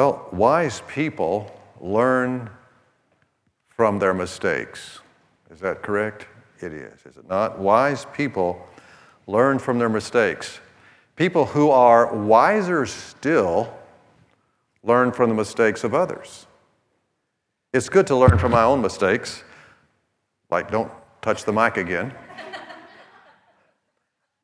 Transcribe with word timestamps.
Well, 0.00 0.26
wise 0.32 0.80
people 0.88 1.54
learn 1.78 2.48
from 3.68 3.98
their 3.98 4.14
mistakes. 4.14 5.00
Is 5.50 5.60
that 5.60 5.82
correct? 5.82 6.24
It 6.58 6.72
is, 6.72 7.04
is 7.04 7.18
it 7.18 7.28
not? 7.28 7.58
Wise 7.58 8.06
people 8.14 8.66
learn 9.26 9.58
from 9.58 9.78
their 9.78 9.90
mistakes. 9.90 10.58
People 11.16 11.44
who 11.44 11.68
are 11.68 12.16
wiser 12.16 12.86
still 12.86 13.74
learn 14.82 15.12
from 15.12 15.28
the 15.28 15.34
mistakes 15.34 15.84
of 15.84 15.92
others. 15.92 16.46
It's 17.74 17.90
good 17.90 18.06
to 18.06 18.16
learn 18.16 18.38
from 18.38 18.52
my 18.52 18.62
own 18.62 18.80
mistakes, 18.80 19.44
like 20.48 20.70
don't 20.70 20.90
touch 21.20 21.44
the 21.44 21.52
mic 21.52 21.76
again. 21.76 22.14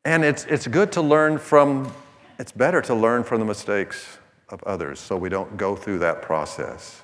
and 0.05 0.23
it's, 0.23 0.45
it's 0.45 0.67
good 0.67 0.93
to 0.93 1.01
learn 1.01 1.39
from, 1.39 1.95
it's 2.39 2.53
better 2.53 2.83
to 2.83 2.95
learn 2.95 3.25
from 3.25 3.39
the 3.39 3.47
mistakes 3.47 4.19
of 4.49 4.63
others 4.65 5.01
so 5.01 5.17
we 5.17 5.29
don't 5.29 5.57
go 5.57 5.75
through 5.75 5.99
that 5.99 6.23
process. 6.23 7.03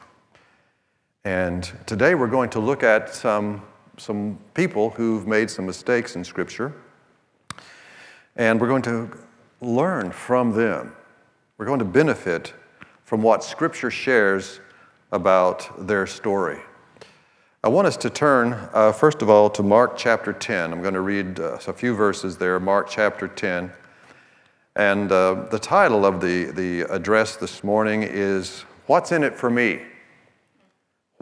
And 1.24 1.70
today 1.86 2.14
we're 2.14 2.26
going 2.26 2.50
to 2.50 2.60
look 2.60 2.82
at 2.82 3.14
some, 3.14 3.62
some 3.96 4.38
people 4.54 4.90
who've 4.90 5.26
made 5.26 5.50
some 5.50 5.66
mistakes 5.66 6.16
in 6.16 6.24
Scripture. 6.24 6.74
And 8.36 8.60
we're 8.60 8.68
going 8.68 8.82
to 8.82 9.10
learn 9.60 10.10
from 10.10 10.52
them. 10.52 10.94
We're 11.58 11.66
going 11.66 11.78
to 11.78 11.84
benefit 11.84 12.54
from 13.04 13.22
what 13.22 13.44
Scripture 13.44 13.90
shares 13.90 14.60
about 15.12 15.86
their 15.86 16.06
story. 16.06 16.58
I 17.62 17.68
want 17.68 17.86
us 17.86 17.96
to 17.98 18.10
turn, 18.10 18.54
uh, 18.72 18.90
first 18.90 19.22
of 19.22 19.30
all, 19.30 19.48
to 19.50 19.62
Mark 19.62 19.96
chapter 19.96 20.32
10. 20.32 20.72
I'm 20.72 20.82
going 20.82 20.94
to 20.94 21.00
read 21.00 21.38
uh, 21.38 21.58
a 21.68 21.72
few 21.72 21.94
verses 21.94 22.36
there, 22.36 22.58
Mark 22.58 22.88
chapter 22.90 23.28
10. 23.28 23.70
And 24.76 25.12
uh, 25.12 25.46
the 25.50 25.58
title 25.58 26.06
of 26.06 26.20
the, 26.20 26.46
the 26.46 26.82
address 26.82 27.36
this 27.36 27.62
morning 27.62 28.02
is 28.02 28.64
What's 28.86 29.12
in 29.12 29.22
It 29.22 29.36
for 29.36 29.50
Me? 29.50 29.82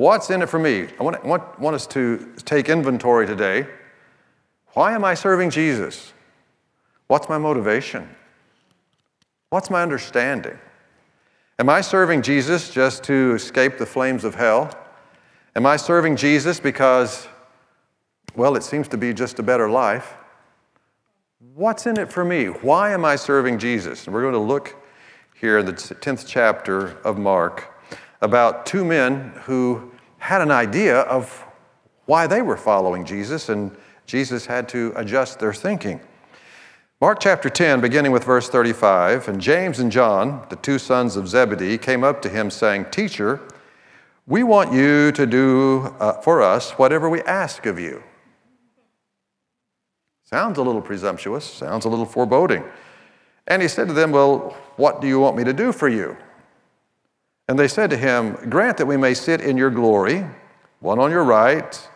What's 0.00 0.30
in 0.30 0.40
it 0.40 0.48
for 0.48 0.58
me? 0.58 0.86
I 0.98 1.02
want, 1.02 1.22
want, 1.26 1.60
want 1.60 1.74
us 1.76 1.86
to 1.88 2.32
take 2.46 2.70
inventory 2.70 3.26
today. 3.26 3.66
Why 4.68 4.94
am 4.94 5.04
I 5.04 5.12
serving 5.12 5.50
Jesus? 5.50 6.14
What's 7.06 7.28
my 7.28 7.36
motivation? 7.36 8.08
What's 9.50 9.68
my 9.68 9.82
understanding? 9.82 10.58
Am 11.58 11.68
I 11.68 11.82
serving 11.82 12.22
Jesus 12.22 12.70
just 12.70 13.04
to 13.04 13.34
escape 13.34 13.76
the 13.76 13.84
flames 13.84 14.24
of 14.24 14.36
hell? 14.36 14.70
Am 15.54 15.66
I 15.66 15.76
serving 15.76 16.16
Jesus 16.16 16.60
because, 16.60 17.28
well, 18.34 18.56
it 18.56 18.62
seems 18.62 18.88
to 18.88 18.96
be 18.96 19.12
just 19.12 19.38
a 19.38 19.42
better 19.42 19.68
life? 19.68 20.14
What's 21.54 21.86
in 21.86 21.98
it 21.98 22.12
for 22.12 22.22
me? 22.22 22.48
Why 22.48 22.92
am 22.92 23.02
I 23.02 23.16
serving 23.16 23.60
Jesus? 23.60 24.04
And 24.04 24.12
we're 24.12 24.20
going 24.20 24.34
to 24.34 24.38
look 24.38 24.76
here 25.34 25.56
in 25.56 25.64
the 25.64 25.72
10th 25.72 26.26
chapter 26.26 26.98
of 26.98 27.16
Mark 27.16 27.74
about 28.20 28.66
two 28.66 28.84
men 28.84 29.32
who 29.44 29.90
had 30.18 30.42
an 30.42 30.50
idea 30.50 31.00
of 31.00 31.46
why 32.04 32.26
they 32.26 32.42
were 32.42 32.58
following 32.58 33.06
Jesus, 33.06 33.48
and 33.48 33.74
Jesus 34.04 34.44
had 34.44 34.68
to 34.68 34.92
adjust 34.96 35.38
their 35.38 35.54
thinking. 35.54 36.02
Mark 37.00 37.20
chapter 37.20 37.48
10, 37.48 37.80
beginning 37.80 38.12
with 38.12 38.24
verse 38.24 38.50
35, 38.50 39.28
and 39.28 39.40
James 39.40 39.78
and 39.78 39.90
John, 39.90 40.44
the 40.50 40.56
two 40.56 40.78
sons 40.78 41.16
of 41.16 41.26
Zebedee, 41.26 41.78
came 41.78 42.04
up 42.04 42.20
to 42.20 42.28
him 42.28 42.50
saying, 42.50 42.84
Teacher, 42.90 43.40
we 44.26 44.42
want 44.42 44.74
you 44.74 45.10
to 45.12 45.24
do 45.24 45.94
uh, 46.00 46.20
for 46.20 46.42
us 46.42 46.72
whatever 46.72 47.08
we 47.08 47.22
ask 47.22 47.64
of 47.64 47.78
you. 47.80 48.02
Sounds 50.30 50.58
a 50.58 50.62
little 50.62 50.80
presumptuous, 50.80 51.44
sounds 51.44 51.84
a 51.84 51.88
little 51.88 52.06
foreboding. 52.06 52.62
And 53.48 53.60
he 53.60 53.66
said 53.66 53.88
to 53.88 53.92
them, 53.92 54.12
Well, 54.12 54.56
what 54.76 55.00
do 55.00 55.08
you 55.08 55.18
want 55.18 55.36
me 55.36 55.42
to 55.42 55.52
do 55.52 55.72
for 55.72 55.88
you? 55.88 56.16
And 57.48 57.58
they 57.58 57.66
said 57.66 57.90
to 57.90 57.96
him, 57.96 58.34
Grant 58.48 58.78
that 58.78 58.86
we 58.86 58.96
may 58.96 59.12
sit 59.12 59.40
in 59.40 59.56
your 59.56 59.70
glory, 59.70 60.24
one 60.78 61.00
on 61.00 61.10
your 61.10 61.24
right 61.24 61.88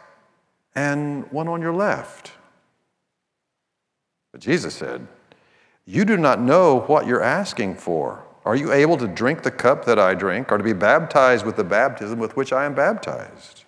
and 0.75 1.31
one 1.31 1.47
on 1.47 1.63
your 1.63 1.73
left. 1.73 2.33
But 4.33 4.41
Jesus 4.41 4.75
said, 4.75 5.07
You 5.87 6.05
do 6.05 6.17
not 6.17 6.41
know 6.41 6.81
what 6.81 7.07
you're 7.07 7.23
asking 7.23 7.77
for. 7.77 8.25
Are 8.45 8.57
you 8.57 8.73
able 8.73 8.97
to 8.97 9.07
drink 9.07 9.45
the 9.45 9.53
cup 9.53 9.85
that 9.85 9.99
I 10.01 10.15
drink, 10.15 10.51
or 10.51 10.59
to 10.59 10.65
be 10.65 10.73
baptized 10.73 11.47
with 11.47 11.55
the 11.55 11.65
baptism 11.65 12.19
with 12.19 12.37
which 12.37 12.53
I 12.53 12.65
am 12.65 12.75
baptized? 12.75 13.65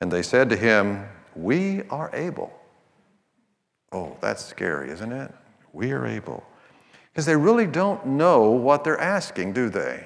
And 0.00 0.12
they 0.12 0.22
said 0.22 0.48
to 0.50 0.56
him, 0.56 1.08
We 1.34 1.82
are 1.90 2.08
able. 2.14 2.57
Oh, 3.92 4.16
that's 4.20 4.44
scary, 4.44 4.90
isn't 4.90 5.12
it? 5.12 5.32
We 5.72 5.92
are 5.92 6.06
able. 6.06 6.44
Because 7.12 7.26
they 7.26 7.36
really 7.36 7.66
don't 7.66 8.06
know 8.06 8.50
what 8.50 8.84
they're 8.84 9.00
asking, 9.00 9.52
do 9.52 9.68
they? 9.68 10.04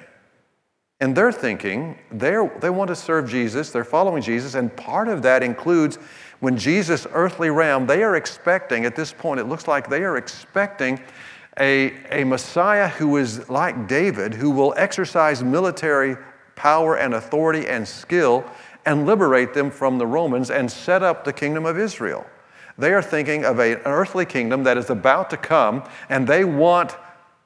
And 0.99 1.15
they're 1.15 1.31
thinking, 1.31 1.97
they're, 2.11 2.49
they 2.61 2.69
want 2.69 2.87
to 2.87 2.95
serve 2.95 3.29
Jesus, 3.29 3.71
they're 3.71 3.83
following 3.83 4.21
Jesus, 4.21 4.55
and 4.55 4.75
part 4.75 5.09
of 5.09 5.21
that 5.23 5.43
includes 5.43 5.97
when 6.39 6.57
Jesus' 6.57 7.05
earthly 7.11 7.49
realm, 7.49 7.87
they 7.87 8.03
are 8.03 8.15
expecting, 8.15 8.85
at 8.85 8.95
this 8.95 9.11
point, 9.11 9.39
it 9.39 9.45
looks 9.45 9.67
like 9.67 9.89
they 9.89 10.03
are 10.03 10.17
expecting 10.17 10.99
a, 11.59 11.93
a 12.09 12.23
Messiah 12.23 12.87
who 12.87 13.17
is 13.17 13.49
like 13.49 13.87
David, 13.87 14.33
who 14.33 14.49
will 14.49 14.73
exercise 14.77 15.43
military 15.43 16.17
power 16.55 16.97
and 16.97 17.13
authority 17.13 17.67
and 17.67 17.87
skill 17.87 18.45
and 18.85 19.05
liberate 19.05 19.53
them 19.53 19.71
from 19.71 19.97
the 19.97 20.07
Romans 20.07 20.51
and 20.51 20.71
set 20.71 21.03
up 21.03 21.23
the 21.23 21.33
kingdom 21.33 21.65
of 21.65 21.77
Israel. 21.77 22.25
They 22.77 22.93
are 22.93 23.01
thinking 23.01 23.45
of 23.45 23.59
a, 23.59 23.73
an 23.73 23.81
earthly 23.85 24.25
kingdom 24.25 24.63
that 24.63 24.77
is 24.77 24.89
about 24.89 25.29
to 25.29 25.37
come, 25.37 25.83
and 26.09 26.27
they 26.27 26.43
want 26.43 26.95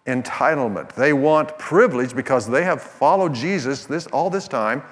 entitlement. 0.06 0.94
They 0.96 1.14
want 1.14 1.58
privilege 1.60 2.16
because 2.16 2.48
they 2.48 2.64
have 2.64 2.82
followed 2.82 3.34
Jesus 3.34 3.86
this, 3.86 4.08
all 4.08 4.30
this 4.30 4.48
time, 4.48 4.84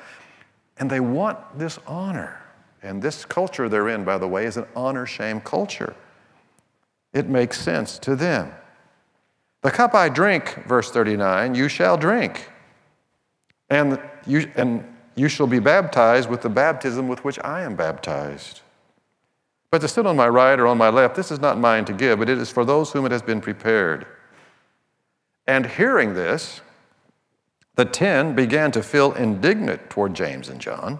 and 0.77 0.89
they 0.89 0.99
want 0.99 1.37
this 1.57 1.79
honor. 1.87 2.41
And 2.83 3.01
this 3.01 3.25
culture 3.25 3.69
they're 3.69 3.89
in, 3.89 4.03
by 4.03 4.17
the 4.17 4.27
way, 4.27 4.45
is 4.45 4.57
an 4.57 4.65
honor 4.75 5.05
shame 5.05 5.41
culture. 5.41 5.95
It 7.13 7.29
makes 7.29 7.59
sense 7.59 7.97
to 7.99 8.15
them. 8.15 8.51
The 9.61 9.71
cup 9.71 9.95
I 9.95 10.09
drink, 10.09 10.63
verse 10.67 10.91
39, 10.91 11.55
you 11.55 11.69
shall 11.69 11.97
drink. 11.97 12.49
And 13.69 13.99
you, 14.27 14.51
and 14.55 14.83
you 15.15 15.29
shall 15.29 15.47
be 15.47 15.59
baptized 15.59 16.29
with 16.29 16.41
the 16.41 16.49
baptism 16.49 17.07
with 17.07 17.23
which 17.23 17.39
I 17.39 17.61
am 17.61 17.75
baptized. 17.75 18.61
But 19.75 19.81
to 19.81 19.89
sit 19.89 20.05
on 20.05 20.15
my 20.15 20.29
right 20.29 20.57
or 20.57 20.67
on 20.67 20.77
my 20.77 20.87
left, 20.87 21.15
this 21.17 21.31
is 21.31 21.41
not 21.41 21.59
mine 21.59 21.83
to 21.83 21.91
give, 21.91 22.19
but 22.19 22.29
it 22.29 22.37
is 22.37 22.49
for 22.49 22.63
those 22.63 22.93
whom 22.93 23.05
it 23.05 23.11
has 23.11 23.21
been 23.21 23.41
prepared. 23.41 24.07
And 25.47 25.65
hearing 25.65 26.13
this, 26.13 26.61
the 27.75 27.83
ten 27.83 28.35
began 28.35 28.71
to 28.71 28.81
feel 28.81 29.11
indignant 29.11 29.89
toward 29.89 30.13
James 30.13 30.47
and 30.47 30.61
John. 30.61 30.97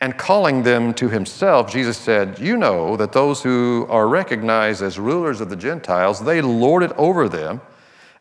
And 0.00 0.16
calling 0.16 0.62
them 0.62 0.94
to 0.94 1.08
himself, 1.08 1.68
Jesus 1.68 1.96
said, 1.96 2.38
You 2.38 2.56
know 2.56 2.96
that 2.96 3.10
those 3.10 3.42
who 3.42 3.88
are 3.90 4.06
recognized 4.06 4.80
as 4.80 4.96
rulers 4.96 5.40
of 5.40 5.50
the 5.50 5.56
Gentiles, 5.56 6.24
they 6.24 6.40
lord 6.40 6.84
it 6.84 6.92
over 6.92 7.28
them, 7.28 7.60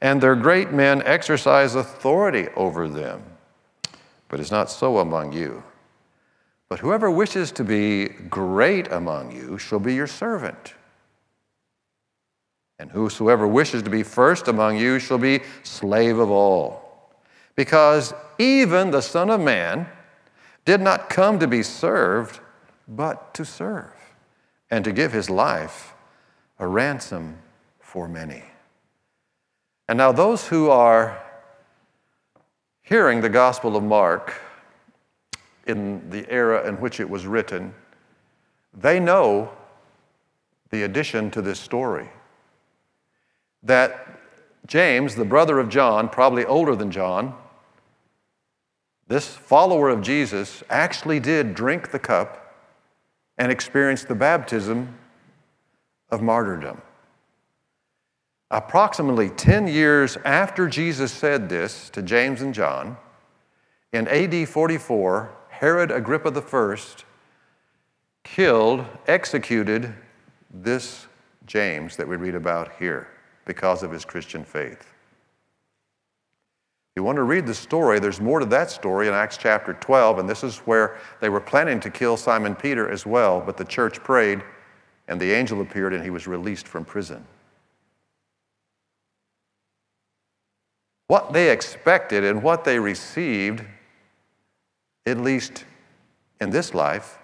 and 0.02 0.20
their 0.20 0.36
great 0.36 0.72
men 0.72 1.04
exercise 1.04 1.76
authority 1.76 2.48
over 2.56 2.88
them. 2.88 3.22
But 4.30 4.40
it's 4.40 4.50
not 4.50 4.72
so 4.72 4.98
among 4.98 5.34
you. 5.34 5.62
But 6.70 6.80
whoever 6.80 7.12
wishes 7.12 7.52
to 7.54 7.64
be 7.64 8.06
great 8.08 8.92
among 8.92 9.36
you 9.36 9.58
shall 9.58 9.80
be 9.80 9.94
your 9.94 10.08
servant. 10.08 10.74
And 12.80 12.92
whosoever 12.92 13.48
wishes 13.48 13.84
to 13.84 13.90
be 13.90 14.04
first 14.04 14.48
among 14.48 14.78
you 14.78 15.00
shall 15.00 15.18
be 15.18 15.42
slave 15.64 16.18
of 16.18 16.30
all. 16.30 17.14
Because 17.56 18.14
even 18.38 18.92
the 18.92 19.02
Son 19.02 19.30
of 19.30 19.40
Man 19.40 19.88
did 20.66 20.82
not 20.82 21.10
come 21.10 21.40
to 21.40 21.48
be 21.48 21.64
served, 21.64 22.40
but 22.88 23.34
to 23.36 23.46
serve, 23.46 23.94
and 24.70 24.84
to 24.84 24.92
give 24.92 25.14
his 25.14 25.30
life 25.30 25.94
a 26.60 26.68
ransom 26.68 27.38
for 27.80 28.08
many. 28.08 28.44
And 29.88 29.98
now, 29.98 30.12
those 30.12 30.48
who 30.48 30.70
are 30.70 31.22
hearing 32.82 33.22
the 33.22 33.30
Gospel 33.30 33.78
of 33.78 33.84
Mark 33.84 34.42
in 35.66 36.10
the 36.10 36.30
era 36.30 36.68
in 36.68 36.76
which 36.76 37.00
it 37.00 37.10
was 37.10 37.26
written, 37.26 37.74
they 38.74 39.00
know 39.00 39.52
the 40.70 40.84
addition 40.84 41.32
to 41.32 41.42
this 41.42 41.60
story 41.60 42.10
that 43.64 44.20
James, 44.68 45.16
the 45.16 45.26
brother 45.26 45.60
of 45.60 45.70
John, 45.70 46.10
probably 46.10 46.46
older 46.46 46.76
than 46.76 46.92
John, 46.92 47.36
this 49.08 49.28
follower 49.28 49.90
of 49.90 50.02
Jesus 50.02 50.64
actually 50.70 51.20
did 51.20 51.54
drink 51.54 51.92
the 51.92 52.00
cup 52.00 52.56
and 53.38 53.52
experience 53.52 54.04
the 54.04 54.16
baptism 54.16 54.96
of 56.10 56.22
martyrdom. 56.22 56.82
Approximately 58.50 59.30
10 59.30 59.68
years 59.68 60.18
after 60.24 60.68
Jesus 60.68 61.12
said 61.12 61.50
this 61.50 61.90
to 61.90 62.02
James 62.02 62.42
and 62.42 62.54
John, 62.54 62.98
in 63.92 64.08
AD 64.08 64.48
44, 64.50 65.32
Herod 65.60 65.90
Agrippa 65.90 66.34
I 66.36 66.78
killed, 68.26 68.86
executed 69.08 69.94
this 70.54 71.08
James 71.46 71.96
that 71.96 72.06
we 72.06 72.18
read 72.18 72.36
about 72.36 72.74
here 72.78 73.08
because 73.46 73.82
of 73.82 73.90
his 73.90 74.04
Christian 74.04 74.44
faith. 74.44 74.86
you 76.98 77.04
want 77.04 77.16
to 77.16 77.24
read 77.24 77.46
the 77.46 77.54
story, 77.54 78.00
there's 78.00 78.20
more 78.20 78.40
to 78.40 78.46
that 78.48 78.70
story 78.70 79.08
in 79.08 79.14
Acts 79.14 79.38
chapter 79.38 79.74
12, 79.74 80.20
and 80.20 80.30
this 80.30 80.44
is 80.44 80.58
where 80.60 80.98
they 81.22 81.30
were 81.30 81.40
planning 81.40 81.80
to 81.80 81.90
kill 81.90 82.18
Simon 82.18 82.54
Peter 82.54 82.90
as 82.90 83.06
well, 83.06 83.40
but 83.40 83.56
the 83.56 83.64
church 83.64 84.04
prayed, 84.04 84.44
and 85.08 85.22
the 85.22 85.32
angel 85.32 85.62
appeared, 85.62 85.94
and 85.94 86.04
he 86.04 86.10
was 86.10 86.28
released 86.28 86.68
from 86.68 86.84
prison. 86.84 87.26
What 91.08 91.32
they 91.32 91.50
expected 91.50 92.26
and 92.26 92.44
what 92.44 92.66
they 92.66 92.78
received, 92.78 93.64
at 95.06 95.20
least 95.20 95.66
in 96.42 96.50
this 96.50 96.74
life, 96.74 97.20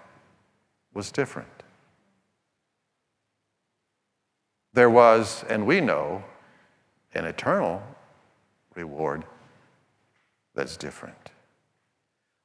was 0.94 1.10
different. 1.10 1.48
There 4.74 4.90
was, 4.90 5.44
and 5.48 5.66
we 5.66 5.80
know, 5.80 6.24
an 7.14 7.24
eternal 7.24 7.82
reward 8.74 9.24
that's 10.54 10.76
different. 10.76 11.30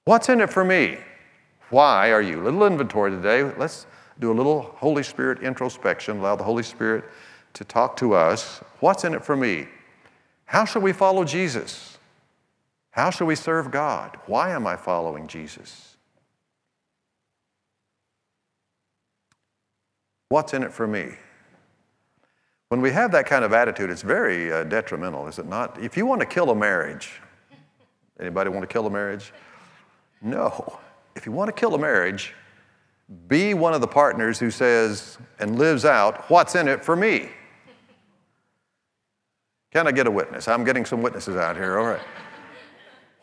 What's 0.06 0.30
in 0.30 0.42
it 0.42 0.50
for 0.50 0.64
me? 0.64 0.98
Why 1.70 2.12
are 2.12 2.22
you? 2.22 2.42
Little 2.42 2.66
inventory 2.66 3.12
today. 3.12 3.44
Let's 3.44 3.86
do 4.20 4.32
a 4.32 4.34
little 4.34 4.62
Holy 4.62 5.04
Spirit 5.04 5.42
introspection, 5.42 6.20
allow 6.20 6.36
the 6.36 6.44
Holy 6.44 6.64
Spirit 6.64 7.06
to 7.54 7.64
talk 7.64 7.96
to 7.98 8.14
us. 8.14 8.62
What's 8.80 9.04
in 9.04 9.14
it 9.14 9.24
for 9.24 9.36
me? 9.36 9.68
How 10.46 10.66
should 10.66 10.84
we 10.84 10.94
follow 10.94 11.24
Jesus? 11.24 11.97
How 12.98 13.12
shall 13.12 13.28
we 13.28 13.36
serve 13.36 13.70
God? 13.70 14.18
Why 14.26 14.50
am 14.50 14.66
I 14.66 14.76
following 14.76 15.28
Jesus? 15.28 15.98
What's 20.30 20.56
in 20.56 20.64
it 20.64 20.74
for 20.74 20.88
me? 20.88 21.12
When 22.70 22.82
we 22.82 22.90
have 22.90 23.12
that 23.12 23.28
kind 23.28 23.46
of 23.46 23.54
attitude, 23.54 23.92
it's 23.92 24.02
very 24.02 24.52
uh, 24.52 24.64
detrimental, 24.64 25.28
is 25.28 25.38
it 25.38 25.46
not? 25.46 25.80
If 25.80 25.96
you 25.96 26.08
want 26.08 26.22
to 26.22 26.26
kill 26.26 26.50
a 26.50 26.56
marriage, 26.56 27.22
anybody 28.20 28.50
want 28.50 28.64
to 28.64 28.68
kill 28.68 28.88
a 28.88 28.90
marriage? 28.90 29.32
No. 30.24 30.80
If 31.16 31.28
you 31.28 31.32
want 31.32 31.50
to 31.50 31.54
kill 31.54 31.76
a 31.76 31.80
marriage, 31.80 32.34
be 33.28 33.54
one 33.54 33.76
of 33.76 33.82
the 33.82 33.88
partners 33.88 34.40
who 34.40 34.50
says 34.50 35.20
and 35.38 35.60
lives 35.60 35.86
out, 35.86 36.32
what's 36.32 36.56
in 36.56 36.68
it 36.68 36.84
for 36.84 36.96
me? 36.96 37.30
Can 39.72 39.86
I 39.86 39.92
get 39.92 40.08
a 40.08 40.12
witness? 40.12 40.48
I'm 40.48 40.64
getting 40.64 40.84
some 40.84 41.04
witnesses 41.04 41.36
out 41.36 41.56
here. 41.58 41.78
All 41.78 41.86
right. 41.86 42.02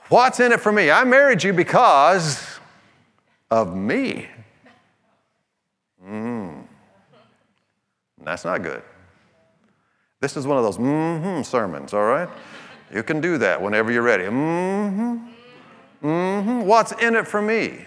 What's 0.08 0.40
in 0.40 0.52
it 0.52 0.60
for 0.60 0.70
me? 0.70 0.90
I 0.90 1.04
married 1.04 1.42
you 1.42 1.52
because 1.52 2.58
of 3.50 3.74
me. 3.74 4.28
Mm. 6.06 6.66
That's 8.22 8.44
not 8.44 8.62
good. 8.62 8.82
This 10.20 10.36
is 10.36 10.46
one 10.46 10.58
of 10.58 10.64
those 10.64 10.78
mm-hmm 10.78 11.42
sermons, 11.42 11.92
all 11.94 12.04
right? 12.04 12.28
You 12.92 13.02
can 13.02 13.20
do 13.20 13.38
that 13.38 13.60
whenever 13.60 13.90
you're 13.92 14.02
ready. 14.02 14.24
Mm-hmm. 14.24 15.18
Mm-hmm. 16.06 16.60
What's 16.62 16.92
in 16.92 17.14
it 17.16 17.26
for 17.26 17.40
me? 17.40 17.86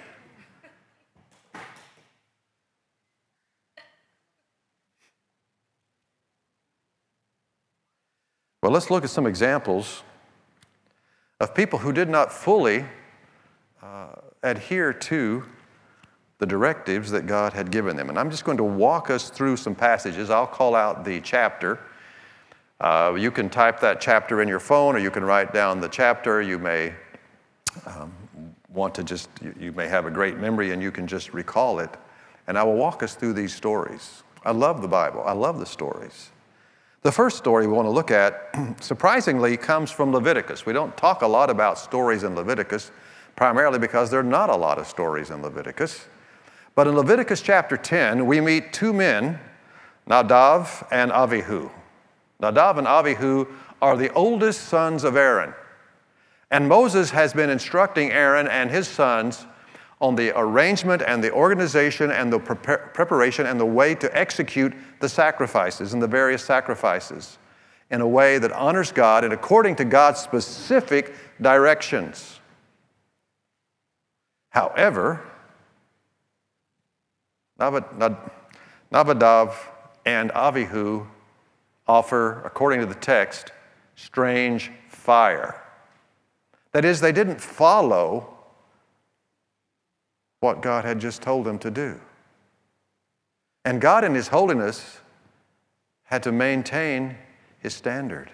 Well, 8.64 8.72
let's 8.72 8.90
look 8.90 9.04
at 9.04 9.10
some 9.12 9.28
examples 9.28 10.04
of 11.40 11.54
people 11.54 11.80
who 11.80 11.92
did 11.94 12.10
not 12.10 12.32
fully 12.32 12.86
uh, 13.84 14.08
adhere 14.44 14.92
to 14.92 15.44
the 16.40 16.46
directives 16.46 17.10
that 17.12 17.26
God 17.26 17.54
had 17.54 17.72
given 17.72 17.96
them. 17.96 18.10
And 18.10 18.18
I'm 18.18 18.30
just 18.30 18.46
going 18.46 18.58
to 18.58 18.64
walk 18.64 19.10
us 19.10 19.30
through 19.30 19.58
some 19.58 19.74
passages. 19.74 20.30
I'll 20.30 20.48
call 20.48 20.76
out 20.76 21.04
the 21.04 21.20
chapter. 21.22 21.80
Uh, 22.80 23.16
you 23.18 23.32
can 23.32 23.50
type 23.50 23.80
that 23.80 24.00
chapter 24.00 24.42
in 24.42 24.48
your 24.48 24.60
phone 24.60 24.96
or 24.96 25.00
you 25.00 25.10
can 25.10 25.24
write 25.24 25.54
down 25.54 25.82
the 25.82 25.88
chapter. 25.88 26.42
You 26.42 26.60
may 26.60 26.94
um, 27.86 28.14
want 28.70 28.94
to 28.96 29.04
just, 29.04 29.30
you, 29.42 29.54
you 29.60 29.72
may 29.72 29.88
have 29.88 30.06
a 30.06 30.12
great 30.12 30.38
memory 30.38 30.72
and 30.72 30.82
you 30.82 30.92
can 30.92 31.08
just 31.08 31.34
recall 31.34 31.80
it. 31.80 31.90
And 32.48 32.58
I 32.58 32.64
will 32.64 32.76
walk 32.76 33.02
us 33.02 33.16
through 33.16 33.34
these 33.34 33.54
stories. 33.54 34.24
I 34.46 34.52
love 34.52 34.82
the 34.82 34.88
Bible, 34.88 35.24
I 35.26 35.34
love 35.34 35.60
the 35.60 35.66
stories. 35.66 36.30
The 37.08 37.14
first 37.14 37.38
story 37.38 37.68
we 37.68 37.72
want 37.72 37.86
to 37.86 37.92
look 37.92 38.12
at, 38.12 38.54
surprisingly, 38.82 39.56
comes 39.56 39.92
from 39.92 40.12
Leviticus. 40.12 40.66
We 40.66 40.74
don't 40.74 40.98
talk 40.98 41.22
a 41.22 41.26
lot 41.26 41.50
about 41.50 41.80
stories 41.80 42.24
in 42.24 42.36
Leviticus, 42.36 42.92
primarily 43.38 43.80
because 43.80 44.12
there 44.12 44.20
are 44.20 44.24
not 44.24 44.50
a 44.50 44.56
lot 44.58 44.78
of 44.78 44.88
stories 44.88 45.30
in 45.30 45.42
Leviticus. 45.42 46.06
But 46.76 46.86
in 46.86 46.98
Leviticus 46.98 47.42
chapter 47.42 47.78
10, 47.78 48.26
we 48.26 48.42
meet 48.42 48.74
two 48.74 48.92
men, 48.92 49.40
Nadav 50.06 50.86
and 50.92 51.10
Avihu. 51.12 51.72
Nadav 52.42 52.78
and 52.78 52.88
Avihu 52.88 53.48
are 53.82 53.96
the 53.96 54.12
oldest 54.12 54.64
sons 54.64 55.06
of 55.06 55.16
Aaron. 55.16 55.54
And 56.52 56.68
Moses 56.68 57.12
has 57.12 57.32
been 57.32 57.50
instructing 57.50 58.12
Aaron 58.12 58.50
and 58.50 58.70
his 58.70 58.86
sons 58.86 59.46
on 60.00 60.16
the 60.16 60.32
arrangement 60.38 61.02
and 61.06 61.24
the 61.24 61.32
organization 61.32 62.12
and 62.12 62.32
the 62.32 62.40
preparation 62.40 63.46
and 63.46 63.60
the 63.60 63.66
way 63.66 63.96
to 63.96 64.18
execute 64.18 64.74
the 65.00 65.10
sacrifices 65.10 65.94
and 65.94 66.02
the 66.02 66.08
various 66.08 66.44
sacrifices 66.44 67.40
in 67.90 68.02
a 68.02 68.08
way 68.08 68.38
that 68.38 68.52
honors 68.52 68.92
God 68.92 69.24
and 69.24 69.34
according 69.34 69.76
to 69.78 69.86
God's 69.86 70.20
specific 70.20 71.16
directions. 71.42 72.40
However, 74.50 75.24
Nadav 77.60 79.56
and 80.06 80.32
Avihu 80.32 81.08
offer, 81.88 82.42
according 82.44 82.82
to 82.82 82.86
the 82.86 82.96
text, 82.96 83.52
strange 83.96 84.72
fire. 84.90 85.64
That 86.74 86.86
is, 86.86 87.02
they 87.02 87.12
didn't 87.12 87.42
follow 87.42 88.37
what 90.40 90.62
God 90.62 90.86
had 90.86 91.00
just 91.00 91.22
told 91.22 91.46
them 91.46 91.60
to 91.60 91.72
do. 91.72 92.00
And 93.66 93.82
God, 93.82 94.04
in 94.04 94.16
His 94.16 94.30
holiness, 94.30 95.00
had 96.04 96.24
to 96.24 96.32
maintain 96.32 97.18
His 97.60 97.74
standard. 97.74 98.32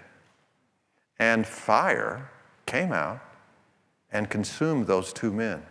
And 1.18 1.48
fire 1.48 2.30
came 2.66 2.92
out 2.92 3.20
and 4.12 4.30
consumed 4.30 4.88
those 4.88 5.12
two 5.12 5.32
men. 5.32 5.64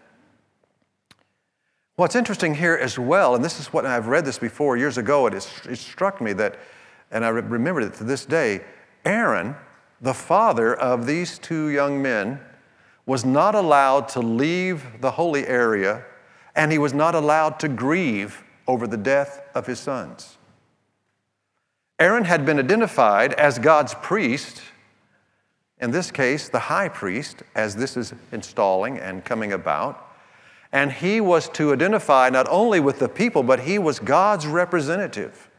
What's 1.96 2.16
interesting 2.16 2.54
here 2.54 2.74
as 2.74 2.98
well, 2.98 3.34
and 3.34 3.44
this 3.44 3.60
is 3.60 3.66
what 3.66 3.84
I've 3.84 4.08
read 4.08 4.24
this 4.24 4.38
before 4.38 4.76
years 4.76 4.98
ago, 4.98 5.26
it, 5.26 5.34
it 5.34 5.76
struck 5.76 6.20
me 6.20 6.32
that, 6.32 6.58
and 7.10 7.24
I 7.24 7.28
remembered 7.28 7.84
it 7.84 7.94
to 7.94 8.04
this 8.04 8.24
day 8.24 8.62
Aaron, 9.04 9.54
the 10.00 10.14
father 10.14 10.74
of 10.74 11.06
these 11.06 11.38
two 11.38 11.68
young 11.68 12.00
men, 12.00 12.40
was 13.04 13.24
not 13.24 13.54
allowed 13.54 14.08
to 14.08 14.20
leave 14.20 15.00
the 15.00 15.10
holy 15.12 15.46
area 15.46 16.04
and 16.54 16.72
he 16.72 16.78
was 16.78 16.92
not 16.92 17.14
allowed 17.14 17.58
to 17.60 17.68
grieve 17.68 18.42
over 18.66 18.86
the 18.86 18.96
death 18.96 19.42
of 19.54 19.66
his 19.66 19.80
sons. 19.80 20.38
Aaron 21.98 22.24
had 22.24 22.44
been 22.44 22.58
identified 22.58 23.32
as 23.34 23.58
God's 23.58 23.94
priest, 23.94 24.62
in 25.80 25.90
this 25.90 26.10
case, 26.10 26.48
the 26.48 26.58
high 26.58 26.88
priest, 26.88 27.42
as 27.54 27.76
this 27.76 27.96
is 27.96 28.12
installing 28.32 28.98
and 28.98 29.24
coming 29.24 29.52
about. 29.52 30.08
And 30.72 30.90
he 30.90 31.20
was 31.20 31.48
to 31.50 31.72
identify 31.72 32.30
not 32.30 32.48
only 32.48 32.80
with 32.80 32.98
the 32.98 33.08
people, 33.08 33.42
but 33.42 33.60
he 33.60 33.78
was 33.78 33.98
God's 33.98 34.46
representative. 34.46 35.50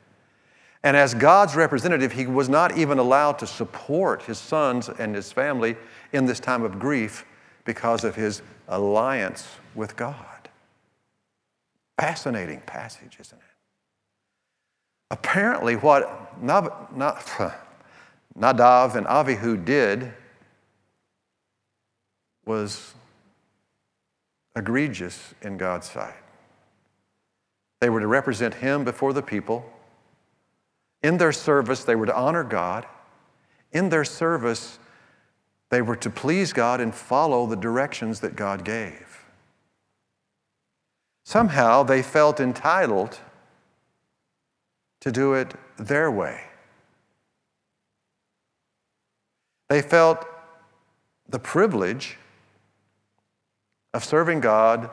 And 0.83 0.97
as 0.97 1.13
God's 1.13 1.55
representative, 1.55 2.11
he 2.11 2.25
was 2.25 2.49
not 2.49 2.77
even 2.77 2.99
allowed 2.99 3.39
to 3.39 3.47
support 3.47 4.23
his 4.23 4.37
sons 4.37 4.89
and 4.89 5.15
his 5.15 5.31
family 5.31 5.77
in 6.11 6.25
this 6.25 6.39
time 6.41 6.63
of 6.63 6.77
grief 6.77 7.25
because 7.63 8.03
of 8.03 8.15
his 8.15 8.41
alliance 8.67 9.47
with 9.75 9.95
God. 9.95 10.32
Fascinating 11.99 12.61
passage, 12.61 13.17
isn't 13.19 13.37
it? 13.37 13.43
Apparently, 15.11 15.75
what 15.75 16.41
Nadav 16.43 17.55
and 18.95 19.05
Avihu 19.05 19.63
did 19.63 20.11
was 22.45 22.93
egregious 24.55 25.33
in 25.41 25.57
God's 25.57 25.89
sight. 25.89 26.15
They 27.79 27.89
were 27.89 27.99
to 27.99 28.07
represent 28.07 28.55
Him 28.55 28.83
before 28.83 29.13
the 29.13 29.21
people. 29.21 29.65
In 31.01 31.17
their 31.17 31.31
service, 31.31 31.83
they 31.83 31.95
were 31.95 32.05
to 32.05 32.15
honor 32.15 32.43
God. 32.43 32.85
In 33.71 33.89
their 33.89 34.05
service, 34.05 34.79
they 35.69 35.81
were 35.81 35.95
to 35.97 36.09
please 36.09 36.53
God 36.53 36.79
and 36.79 36.93
follow 36.93 37.45
the 37.45 37.55
directions 37.55 38.19
that 38.21 38.35
God 38.35 38.63
gave. 38.63 39.12
Somehow 41.23 41.83
they 41.83 42.01
felt 42.01 42.39
entitled 42.39 43.19
to 44.99 45.11
do 45.11 45.33
it 45.33 45.53
their 45.77 46.11
way. 46.11 46.41
They 49.69 49.81
felt 49.81 50.25
the 51.27 51.39
privilege 51.39 52.17
of 53.93 54.03
serving 54.03 54.39
God 54.39 54.89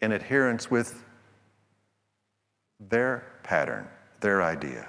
in 0.00 0.12
adherence 0.12 0.70
with 0.70 1.04
their 2.80 3.24
pattern, 3.42 3.88
their 4.20 4.42
idea. 4.42 4.88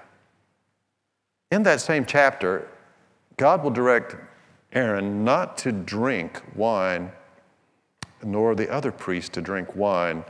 In 1.52 1.64
that 1.64 1.82
same 1.82 2.06
chapter, 2.06 2.68
God 3.38 3.64
will 3.64 3.72
direct 3.72 4.16
Aaron 4.74 5.24
not 5.24 5.58
to 5.60 5.72
drink 5.72 6.42
wine, 6.56 7.12
nor 8.24 8.56
the 8.56 8.70
other 8.70 8.92
priests 8.92 9.30
to 9.32 9.42
drink 9.42 9.76
wine 9.76 10.24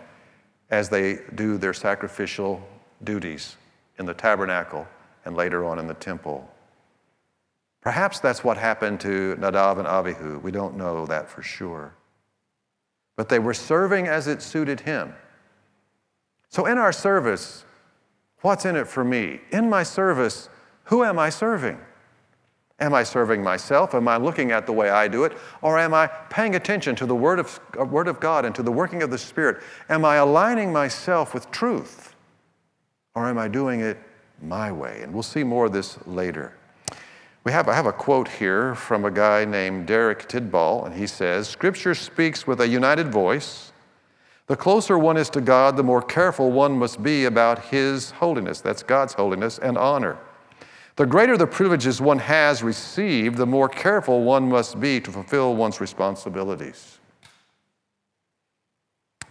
as 0.69 0.89
they 0.89 1.19
do 1.35 1.57
their 1.57 1.73
sacrificial 1.73 2.61
duties 3.03 3.55
in 3.97 4.05
the 4.05 4.13
tabernacle 4.13 4.87
and 5.25 5.35
later 5.35 5.65
on 5.65 5.79
in 5.79 5.87
the 5.87 5.93
temple. 5.95 6.49
Perhaps 7.81 8.19
that's 8.19 8.43
what 8.43 8.57
happened 8.57 8.99
to 9.01 9.35
Nadav 9.39 9.77
and 9.77 9.87
Abihu. 9.87 10.39
We 10.39 10.51
don't 10.51 10.75
know 10.75 11.05
that 11.05 11.29
for 11.29 11.41
sure. 11.41 11.93
But 13.15 13.29
they 13.29 13.39
were 13.39 13.53
serving 13.53 14.07
as 14.07 14.27
it 14.27 14.41
suited 14.41 14.81
him. 14.81 15.13
So, 16.49 16.65
in 16.65 16.77
our 16.77 16.91
service, 16.91 17.63
what's 18.41 18.65
in 18.65 18.75
it 18.75 18.87
for 18.87 19.03
me? 19.03 19.39
In 19.51 19.69
my 19.69 19.83
service, 19.83 20.49
who 20.85 21.03
am 21.03 21.19
I 21.19 21.29
serving? 21.29 21.79
Am 22.79 22.93
I 22.93 23.03
serving 23.03 23.43
myself? 23.43 23.93
Am 23.93 24.07
I 24.07 24.17
looking 24.17 24.51
at 24.51 24.65
the 24.65 24.71
way 24.71 24.89
I 24.89 25.07
do 25.07 25.25
it? 25.25 25.37
Or 25.61 25.77
am 25.77 25.93
I 25.93 26.07
paying 26.07 26.55
attention 26.55 26.95
to 26.95 27.05
the 27.05 27.15
Word 27.15 27.39
of, 27.39 27.59
uh, 27.79 27.83
Word 27.83 28.07
of 28.07 28.19
God 28.19 28.45
and 28.45 28.55
to 28.55 28.63
the 28.63 28.71
working 28.71 29.03
of 29.03 29.11
the 29.11 29.17
Spirit? 29.17 29.61
Am 29.89 30.05
I 30.05 30.15
aligning 30.15 30.71
myself 30.71 31.33
with 31.33 31.51
truth? 31.51 32.15
Or 33.15 33.27
am 33.27 33.37
I 33.37 33.47
doing 33.47 33.81
it 33.81 33.97
my 34.41 34.71
way? 34.71 35.01
And 35.01 35.13
we'll 35.13 35.23
see 35.23 35.43
more 35.43 35.65
of 35.65 35.73
this 35.73 35.97
later. 36.07 36.53
We 37.43 37.51
have, 37.51 37.67
I 37.67 37.73
have 37.73 37.85
a 37.85 37.93
quote 37.93 38.27
here 38.27 38.75
from 38.75 39.05
a 39.05 39.11
guy 39.11 39.43
named 39.45 39.87
Derek 39.87 40.29
Tidball, 40.29 40.85
and 40.85 40.95
he 40.95 41.07
says 41.07 41.47
Scripture 41.47 41.95
speaks 41.95 42.45
with 42.45 42.61
a 42.61 42.67
united 42.67 43.11
voice. 43.11 43.71
The 44.47 44.55
closer 44.55 44.97
one 44.97 45.15
is 45.15 45.29
to 45.31 45.41
God, 45.41 45.77
the 45.77 45.83
more 45.83 46.01
careful 46.01 46.51
one 46.51 46.77
must 46.77 47.03
be 47.03 47.25
about 47.25 47.65
His 47.65 48.11
holiness. 48.11 48.61
That's 48.61 48.81
God's 48.81 49.13
holiness 49.13 49.59
and 49.59 49.77
honor. 49.77 50.17
The 50.99 51.05
greater 51.05 51.37
the 51.37 51.47
privileges 51.47 52.01
one 52.01 52.19
has 52.19 52.61
received, 52.61 53.37
the 53.37 53.45
more 53.45 53.69
careful 53.69 54.21
one 54.23 54.49
must 54.49 54.81
be 54.81 54.99
to 54.99 55.09
fulfill 55.09 55.55
one's 55.55 55.79
responsibilities. 55.79 56.99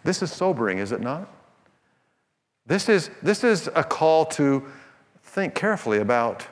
This 0.03 0.23
is 0.23 0.33
sobering, 0.33 0.79
is 0.79 0.93
it 0.93 1.03
not? 1.03 1.29
This 2.65 2.89
is, 2.89 3.11
this 3.23 3.45
is 3.45 3.69
a 3.75 3.85
call 3.85 4.25
to 4.25 4.65
think 5.23 5.55
carefully 5.55 5.99
about 5.99 6.47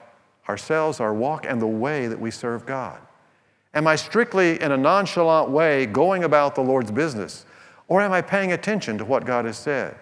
ourselves, 0.51 1.01
our 1.01 1.15
walk, 1.15 1.47
and 1.49 1.63
the 1.63 1.67
way 1.67 2.09
that 2.09 2.21
we 2.21 2.31
serve 2.31 2.67
God. 2.67 3.01
Am 3.73 3.87
I 3.87 3.97
strictly, 3.97 4.61
in 4.61 4.71
a 4.71 4.77
nonchalant 4.77 5.49
way, 5.49 5.87
going 5.87 6.25
about 6.25 6.55
the 6.55 6.61
Lord's 6.61 6.91
business? 6.91 7.47
Or 7.89 8.03
am 8.03 8.13
I 8.13 8.21
paying 8.21 8.53
attention 8.53 8.99
to 8.99 9.07
what 9.07 9.25
God 9.25 9.47
has 9.47 9.57
said? 9.57 9.97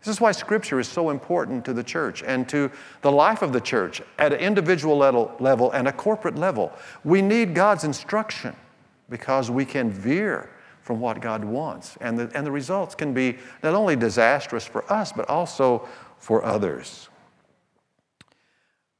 This 0.00 0.14
is 0.14 0.20
why 0.20 0.32
Scripture 0.32 0.78
is 0.78 0.88
so 0.88 1.10
important 1.10 1.64
to 1.64 1.72
the 1.72 1.82
church 1.82 2.22
and 2.22 2.48
to 2.48 2.70
the 3.02 3.10
life 3.10 3.42
of 3.42 3.52
the 3.52 3.60
church 3.60 4.00
at 4.18 4.32
an 4.32 4.38
individual 4.38 4.96
level, 4.96 5.34
level 5.40 5.72
and 5.72 5.88
a 5.88 5.92
corporate 5.92 6.36
level. 6.36 6.72
We 7.04 7.20
need 7.20 7.54
God's 7.54 7.84
instruction 7.84 8.54
because 9.10 9.50
we 9.50 9.64
can 9.64 9.90
veer 9.90 10.50
from 10.82 11.00
what 11.00 11.20
God 11.20 11.44
wants. 11.44 11.98
And 12.00 12.18
the, 12.18 12.30
and 12.34 12.46
the 12.46 12.50
results 12.50 12.94
can 12.94 13.12
be 13.12 13.38
not 13.62 13.74
only 13.74 13.96
disastrous 13.96 14.64
for 14.64 14.90
us, 14.90 15.12
but 15.12 15.28
also 15.28 15.86
for 16.18 16.44
others. 16.44 17.08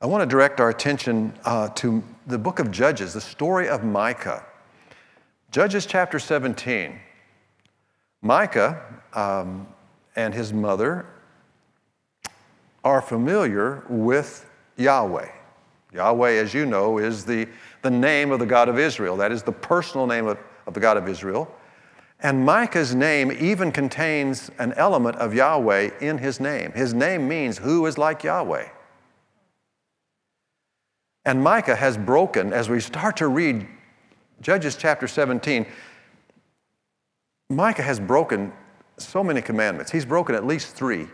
I 0.01 0.07
want 0.07 0.23
to 0.23 0.27
direct 0.27 0.61
our 0.61 0.69
attention 0.69 1.33
uh, 1.45 1.69
to 1.71 2.03
the 2.27 2.39
book 2.39 2.59
of 2.59 2.71
Judges, 2.71 3.15
the 3.15 3.21
story 3.21 3.69
of 3.69 3.85
Micah. 3.85 4.45
Judges 5.51 5.87
chapter 5.87 6.19
17. 6.19 7.01
Micah 8.21 8.83
um, 9.15 9.67
and 10.19 10.35
his 10.35 10.53
mother 10.53 11.07
are 12.83 13.01
familiar 13.01 13.85
with 13.89 14.51
Yahweh. 14.77 15.29
Yahweh, 15.95 16.31
as 16.33 16.53
you 16.53 16.67
know, 16.67 16.99
is 16.99 17.25
the, 17.25 17.47
the 17.83 17.91
name 17.91 18.33
of 18.33 18.41
the 18.41 18.47
God 18.47 18.69
of 18.69 18.81
Israel. 18.81 19.17
That 19.17 19.31
is 19.31 19.45
the 19.45 19.53
personal 19.53 20.09
name 20.09 20.27
of, 20.27 20.37
of 20.67 20.75
the 20.75 20.81
God 20.81 20.97
of 20.97 21.09
Israel. 21.09 21.49
And 22.19 22.45
Micah's 22.45 22.97
name 22.97 23.31
even 23.31 23.71
contains 23.71 24.51
an 24.59 24.73
element 24.73 25.15
of 25.17 25.35
Yahweh 25.35 25.91
in 26.01 26.19
his 26.19 26.41
name. 26.41 26.73
His 26.73 26.93
name 26.93 27.29
means 27.29 27.59
who 27.59 27.87
is 27.87 27.97
like 27.97 28.25
Yahweh. 28.25 28.67
And 31.25 31.45
Micah 31.45 31.77
has 31.77 31.97
broken, 31.97 32.53
as 32.53 32.69
we 32.69 32.81
start 32.81 33.19
to 33.19 33.29
read 33.29 33.69
Judges 34.41 34.75
chapter 34.75 35.07
17, 35.07 35.65
Micah 37.51 37.83
has 37.83 38.01
broken 38.01 38.53
so 39.01 39.23
many 39.23 39.41
commandments. 39.43 39.91
He's 39.91 40.05
broken 40.05 40.35
at 40.35 40.47
least 40.47 40.75
three. 40.75 41.09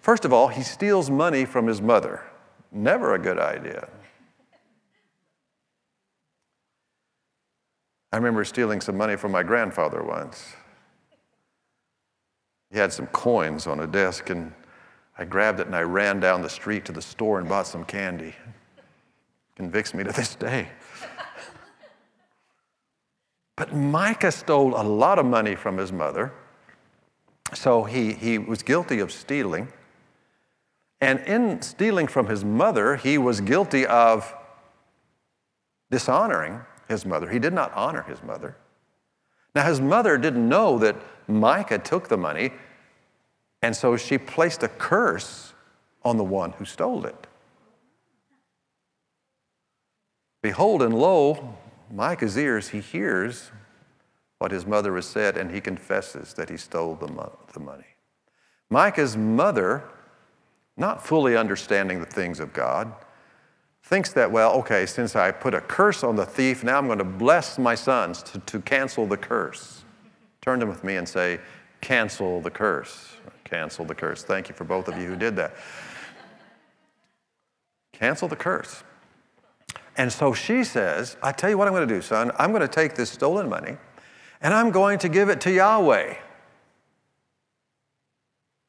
First 0.00 0.24
of 0.24 0.32
all, 0.32 0.48
he 0.48 0.62
steals 0.62 1.10
money 1.10 1.44
from 1.44 1.66
his 1.66 1.82
mother. 1.82 2.22
Never 2.70 3.14
a 3.14 3.18
good 3.18 3.38
idea. 3.38 3.88
I 8.12 8.16
remember 8.16 8.44
stealing 8.44 8.80
some 8.80 8.96
money 8.96 9.16
from 9.16 9.32
my 9.32 9.42
grandfather 9.42 10.02
once. 10.02 10.54
He 12.70 12.78
had 12.78 12.92
some 12.92 13.06
coins 13.08 13.66
on 13.66 13.80
a 13.80 13.86
desk, 13.86 14.30
and 14.30 14.52
I 15.18 15.24
grabbed 15.24 15.60
it 15.60 15.66
and 15.66 15.76
I 15.76 15.82
ran 15.82 16.20
down 16.20 16.42
the 16.42 16.50
street 16.50 16.84
to 16.86 16.92
the 16.92 17.02
store 17.02 17.38
and 17.38 17.48
bought 17.48 17.66
some 17.66 17.84
candy 17.84 18.34
convicts 19.58 19.92
me 19.92 20.04
to 20.04 20.12
this 20.12 20.36
day. 20.36 20.68
but 23.56 23.74
Micah 23.74 24.30
stole 24.30 24.80
a 24.80 24.82
lot 24.82 25.18
of 25.18 25.26
money 25.26 25.56
from 25.56 25.76
his 25.76 25.92
mother, 25.92 26.32
so 27.54 27.84
he, 27.84 28.12
he 28.12 28.38
was 28.38 28.62
guilty 28.62 28.98
of 28.98 29.12
stealing. 29.12 29.68
And 31.00 31.20
in 31.20 31.62
stealing 31.62 32.06
from 32.06 32.26
his 32.26 32.44
mother, 32.44 32.96
he 32.96 33.18
was 33.18 33.40
guilty 33.40 33.86
of 33.86 34.34
dishonoring 35.90 36.60
his 36.88 37.06
mother. 37.06 37.30
He 37.30 37.38
did 37.38 37.52
not 37.52 37.72
honor 37.74 38.02
his 38.02 38.22
mother. 38.22 38.56
Now, 39.54 39.64
his 39.64 39.80
mother 39.80 40.18
didn't 40.18 40.48
know 40.48 40.78
that 40.78 40.96
Micah 41.26 41.78
took 41.78 42.08
the 42.08 42.16
money, 42.16 42.52
and 43.62 43.74
so 43.74 43.96
she 43.96 44.18
placed 44.18 44.62
a 44.62 44.68
curse 44.68 45.52
on 46.04 46.16
the 46.16 46.24
one 46.24 46.52
who 46.52 46.64
stole 46.64 47.06
it. 47.06 47.26
Behold, 50.42 50.82
and 50.82 50.94
lo, 50.94 51.56
Micah's 51.90 52.36
ears, 52.36 52.68
he 52.68 52.80
hears 52.80 53.50
what 54.38 54.50
his 54.52 54.66
mother 54.66 54.94
has 54.94 55.06
said, 55.06 55.36
and 55.36 55.50
he 55.50 55.60
confesses 55.60 56.34
that 56.34 56.48
he 56.48 56.56
stole 56.56 56.94
the, 56.94 57.08
mo- 57.08 57.38
the 57.52 57.60
money. 57.60 57.84
Micah's 58.70 59.16
mother, 59.16 59.84
not 60.76 61.04
fully 61.04 61.36
understanding 61.36 62.00
the 62.00 62.06
things 62.06 62.38
of 62.38 62.52
God, 62.52 62.92
thinks 63.82 64.12
that, 64.12 64.30
well, 64.30 64.52
okay, 64.54 64.86
since 64.86 65.16
I 65.16 65.30
put 65.30 65.54
a 65.54 65.60
curse 65.60 66.04
on 66.04 66.14
the 66.14 66.26
thief, 66.26 66.62
now 66.62 66.78
I'm 66.78 66.86
going 66.86 66.98
to 66.98 67.04
bless 67.04 67.58
my 67.58 67.74
sons 67.74 68.22
to, 68.24 68.38
to 68.40 68.60
cancel 68.60 69.06
the 69.06 69.16
curse. 69.16 69.84
Turn 70.40 70.60
them 70.60 70.68
with 70.68 70.84
me 70.84 70.96
and 70.96 71.08
say, 71.08 71.40
cancel 71.80 72.40
the 72.40 72.50
curse. 72.50 73.16
Cancel 73.44 73.84
the 73.84 73.94
curse. 73.94 74.22
Thank 74.22 74.48
you 74.48 74.54
for 74.54 74.64
both 74.64 74.88
of 74.88 74.98
you 74.98 75.06
who 75.06 75.16
did 75.16 75.34
that. 75.36 75.54
Cancel 77.92 78.28
the 78.28 78.36
curse. 78.36 78.84
And 79.96 80.12
so 80.12 80.32
she 80.32 80.62
says, 80.62 81.16
I 81.22 81.32
tell 81.32 81.50
you 81.50 81.58
what 81.58 81.66
I'm 81.66 81.74
going 81.74 81.88
to 81.88 81.92
do, 81.92 82.02
son. 82.02 82.30
I'm 82.38 82.50
going 82.50 82.62
to 82.62 82.68
take 82.68 82.94
this 82.94 83.10
stolen 83.10 83.48
money 83.48 83.78
and 84.40 84.54
I'm 84.54 84.70
going 84.70 84.98
to 85.00 85.08
give 85.08 85.28
it 85.28 85.40
to 85.42 85.52
Yahweh 85.52 86.14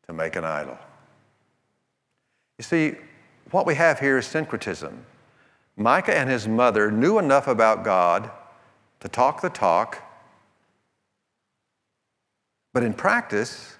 to 0.07 0.13
make 0.13 0.35
an 0.35 0.43
idol. 0.43 0.77
You 2.57 2.63
see, 2.63 2.95
what 3.51 3.65
we 3.65 3.75
have 3.75 3.99
here 3.99 4.17
is 4.17 4.25
syncretism. 4.25 5.05
Micah 5.77 6.17
and 6.17 6.29
his 6.29 6.47
mother 6.47 6.91
knew 6.91 7.19
enough 7.19 7.47
about 7.47 7.83
God 7.83 8.29
to 8.99 9.07
talk 9.07 9.41
the 9.41 9.49
talk, 9.49 10.03
but 12.73 12.83
in 12.83 12.93
practice, 12.93 13.77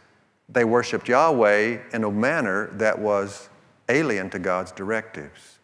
they 0.48 0.64
worshiped 0.64 1.08
Yahweh 1.08 1.80
in 1.94 2.04
a 2.04 2.12
manner 2.12 2.68
that 2.74 3.00
was 3.00 3.50
alien 3.90 4.30
to 4.30 4.40
God's 4.40 4.72
directives. 4.72 5.60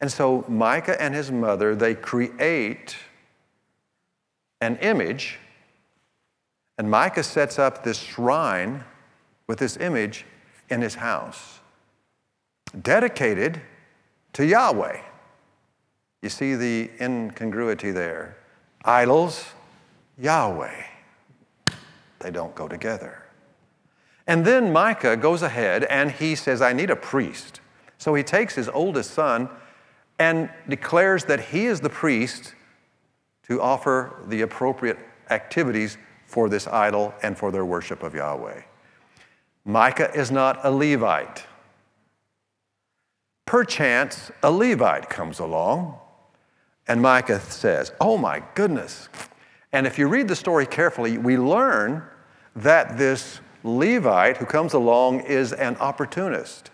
And 0.00 0.10
so 0.10 0.44
Micah 0.48 1.00
and 1.00 1.14
his 1.14 1.30
mother, 1.30 1.74
they 1.74 1.94
create 1.94 2.96
an 4.60 4.76
image, 4.78 5.38
and 6.78 6.90
Micah 6.90 7.22
sets 7.22 7.58
up 7.58 7.84
this 7.84 7.98
shrine 7.98 8.84
with 9.46 9.58
this 9.58 9.76
image 9.76 10.24
in 10.68 10.80
his 10.80 10.94
house, 10.94 11.60
dedicated 12.82 13.60
to 14.32 14.46
Yahweh. 14.46 15.00
You 16.22 16.28
see 16.28 16.54
the 16.54 16.90
incongruity 17.00 17.90
there. 17.90 18.36
Idols, 18.84 19.46
Yahweh. 20.18 20.84
They 22.20 22.30
don't 22.30 22.54
go 22.54 22.68
together. 22.68 23.24
And 24.26 24.44
then 24.44 24.72
Micah 24.72 25.16
goes 25.16 25.42
ahead 25.42 25.84
and 25.84 26.12
he 26.12 26.34
says, 26.34 26.62
I 26.62 26.72
need 26.72 26.90
a 26.90 26.96
priest. 26.96 27.60
So 27.98 28.14
he 28.14 28.22
takes 28.22 28.54
his 28.54 28.68
oldest 28.68 29.10
son 29.10 29.48
and 30.18 30.50
declares 30.68 31.24
that 31.24 31.40
he 31.46 31.66
is 31.66 31.80
the 31.80 31.90
priest 31.90 32.54
to 33.50 33.60
offer 33.60 34.14
the 34.28 34.42
appropriate 34.42 34.96
activities 35.28 35.98
for 36.24 36.48
this 36.48 36.68
idol 36.68 37.12
and 37.20 37.36
for 37.36 37.50
their 37.50 37.64
worship 37.64 38.04
of 38.04 38.14
Yahweh. 38.14 38.62
Micah 39.64 40.14
is 40.14 40.30
not 40.30 40.60
a 40.62 40.70
Levite. 40.70 41.44
Perchance 43.46 44.30
a 44.44 44.52
Levite 44.52 45.10
comes 45.10 45.40
along 45.40 45.98
And 46.86 47.02
Micah 47.02 47.40
says, 47.40 47.92
Oh 48.00 48.16
my 48.16 48.40
goodness. 48.54 49.08
And 49.72 49.84
if 49.84 49.98
you 49.98 50.06
read 50.06 50.28
the 50.28 50.36
story 50.36 50.64
carefully, 50.66 51.18
we 51.18 51.36
learn 51.36 52.04
that 52.54 52.98
this 52.98 53.40
Levite 53.64 54.36
who 54.36 54.46
comes 54.46 54.74
along 54.74 55.22
is 55.22 55.52
an 55.52 55.76
opportunist. 55.78 56.70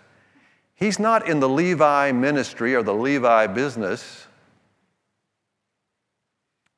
He's 0.75 0.99
not 0.99 1.27
in 1.27 1.39
the 1.39 1.49
Levi 1.49 2.11
ministry 2.11 2.75
or 2.75 2.83
the 2.83 2.93
Levi 2.93 3.47
business 3.47 4.26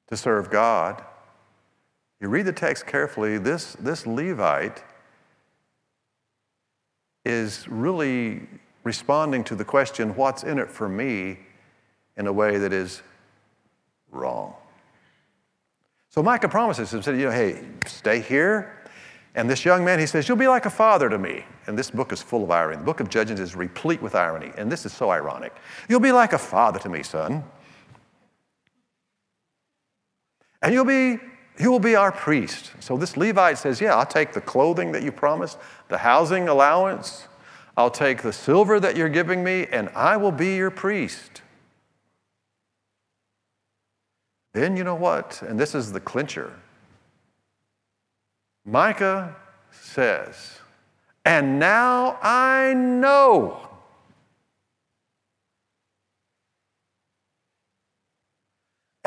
to 0.10 0.18
serve 0.18 0.52
God. 0.52 1.04
You 2.20 2.28
read 2.28 2.46
the 2.46 2.54
text 2.54 2.86
carefully, 2.86 3.38
this, 3.38 3.74
this 3.80 4.06
Levite 4.06 4.84
is 7.26 7.68
really 7.70 8.42
responding 8.84 9.44
to 9.46 9.56
the 9.56 9.66
question, 9.66 10.16
What's 10.16 10.44
in 10.44 10.60
it 10.60 10.70
for 10.70 10.90
me? 10.90 11.40
in 12.20 12.28
a 12.28 12.34
way 12.34 12.58
that 12.58 12.72
is 12.72 13.02
wrong. 14.12 14.54
So 16.10 16.22
Micah 16.22 16.50
promises 16.50 16.94
him, 16.94 17.02
said, 17.02 17.18
you 17.18 17.26
know, 17.26 17.32
hey, 17.32 17.64
stay 17.88 18.20
here. 18.20 18.76
And 19.36 19.50
this 19.50 19.64
young 19.64 19.86
man, 19.86 20.00
he 20.00 20.06
says, 20.06 20.28
You'll 20.28 20.38
be 20.38 20.48
like 20.48 20.66
a 20.66 20.72
father 20.72 21.08
to 21.08 21.18
me. 21.18 21.46
And 21.68 21.78
this 21.78 21.90
book 21.90 22.12
is 22.12 22.22
full 22.22 22.44
of 22.44 22.52
irony. 22.52 22.78
The 22.78 22.84
book 22.84 23.00
of 23.00 23.10
Judges 23.10 23.40
is 23.40 23.56
replete 23.56 24.02
with 24.02 24.16
irony. 24.16 24.52
And 24.58 24.72
this 24.72 24.86
is 24.86 24.92
so 24.92 25.12
ironic. 25.12 25.56
You'll 25.88 26.00
be 26.00 26.12
like 26.12 26.34
a 26.34 26.38
father 26.38 26.80
to 26.80 26.90
me, 26.90 27.04
son. 27.04 27.44
And 30.62 30.74
you'll 30.74 30.86
be 30.86 31.20
you 31.60 31.72
will 31.72 31.80
be 31.80 31.96
our 31.96 32.12
priest. 32.12 32.72
So 32.80 32.96
this 32.96 33.18
Levite 33.18 33.58
says, 33.58 33.82
Yeah, 33.82 33.96
I'll 33.96 34.06
take 34.06 34.32
the 34.32 34.42
clothing 34.42 34.94
that 34.94 35.04
you 35.04 35.12
promised, 35.12 35.58
the 35.90 35.98
housing 35.98 36.48
allowance, 36.48 37.28
I'll 37.76 37.92
take 37.92 38.22
the 38.22 38.34
silver 38.34 38.80
that 38.80 38.96
you're 38.96 39.10
giving 39.10 39.44
me, 39.44 39.66
and 39.72 39.90
I 39.90 40.18
will 40.18 40.32
be 40.32 40.56
your 40.56 40.72
priest. 40.72 41.42
Then 44.54 44.76
you 44.76 44.84
know 44.84 44.96
what? 44.96 45.42
And 45.42 45.60
this 45.60 45.76
is 45.76 45.92
the 45.92 46.00
clincher. 46.00 46.54
Micah 48.66 49.36
says, 49.72 50.60
And 51.26 51.60
now 51.60 52.18
I 52.22 52.74
know. 52.74 53.69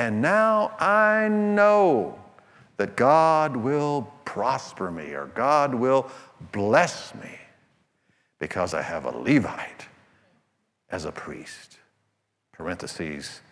And 0.03 0.21
now 0.21 0.75
I 0.81 1.29
know 1.29 2.19
that 2.77 2.97
God 2.97 3.57
will 3.57 4.13
prosper 4.25 4.91
me 4.91 5.13
or 5.13 5.27
God 5.27 5.73
will 5.73 6.11
bless 6.51 7.15
me 7.15 7.39
because 8.41 8.75
I 8.75 8.83
have 8.83 9.05
a 9.05 9.17
Levite 9.17 9.87
as 10.91 11.05
a 11.05 11.13
priest. 11.13 11.79
Parentheses, 12.51 13.43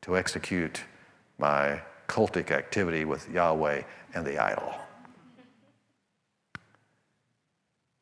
to 0.00 0.16
execute 0.16 0.82
my 1.38 1.80
cultic 2.08 2.50
activity 2.50 3.04
with 3.04 3.30
Yahweh 3.30 3.82
and 4.12 4.26
the 4.26 4.38
idol. 4.38 4.74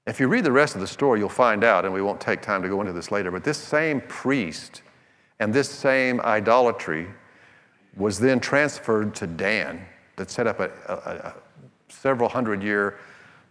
If 0.06 0.18
you 0.20 0.28
read 0.28 0.44
the 0.44 0.52
rest 0.52 0.74
of 0.74 0.80
the 0.80 0.86
story, 0.86 1.20
you'll 1.20 1.28
find 1.28 1.64
out, 1.64 1.84
and 1.84 1.92
we 1.92 2.00
won't 2.00 2.18
take 2.18 2.40
time 2.40 2.62
to 2.62 2.68
go 2.70 2.80
into 2.80 2.94
this 2.94 3.10
later, 3.10 3.30
but 3.30 3.44
this 3.44 3.58
same 3.58 4.00
priest 4.00 4.80
and 5.38 5.52
this 5.52 5.68
same 5.68 6.18
idolatry 6.22 7.06
was 7.96 8.18
then 8.18 8.40
transferred 8.40 9.14
to 9.16 9.26
Dan 9.26 9.84
that 10.16 10.30
set 10.30 10.46
up 10.46 10.60
a, 10.60 10.70
a, 10.86 10.94
a 10.94 11.34
several 11.88 12.28
hundred 12.28 12.62
year 12.62 12.98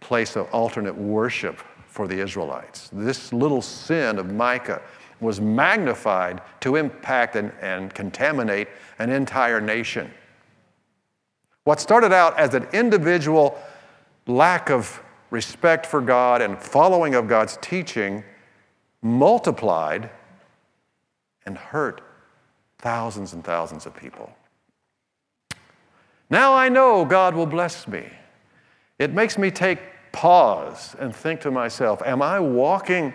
place 0.00 0.36
of 0.36 0.48
alternate 0.52 0.96
worship 0.96 1.58
for 1.86 2.06
the 2.06 2.18
Israelites. 2.18 2.88
This 2.92 3.32
little 3.32 3.62
sin 3.62 4.18
of 4.18 4.32
Micah 4.32 4.80
was 5.20 5.40
magnified 5.40 6.40
to 6.60 6.76
impact 6.76 7.36
and, 7.36 7.52
and 7.60 7.92
contaminate 7.92 8.68
an 8.98 9.10
entire 9.10 9.60
nation. 9.60 10.10
What 11.64 11.80
started 11.80 12.12
out 12.12 12.38
as 12.38 12.54
an 12.54 12.66
individual 12.72 13.58
lack 14.26 14.70
of 14.70 15.02
respect 15.30 15.86
for 15.86 16.00
God 16.00 16.40
and 16.40 16.58
following 16.58 17.14
of 17.14 17.28
God's 17.28 17.58
teaching 17.60 18.24
multiplied 19.02 20.10
and 21.44 21.56
hurt 21.56 22.00
thousands 22.80 23.32
and 23.32 23.44
thousands 23.44 23.86
of 23.86 23.94
people. 23.94 24.32
Now 26.30 26.54
I 26.54 26.68
know 26.68 27.04
God 27.04 27.34
will 27.34 27.46
bless 27.46 27.86
me. 27.86 28.04
It 28.98 29.12
makes 29.12 29.36
me 29.36 29.50
take 29.50 29.80
pause 30.12 30.94
and 30.98 31.14
think 31.14 31.40
to 31.42 31.50
myself, 31.50 32.02
am 32.04 32.22
I 32.22 32.40
walking 32.40 33.14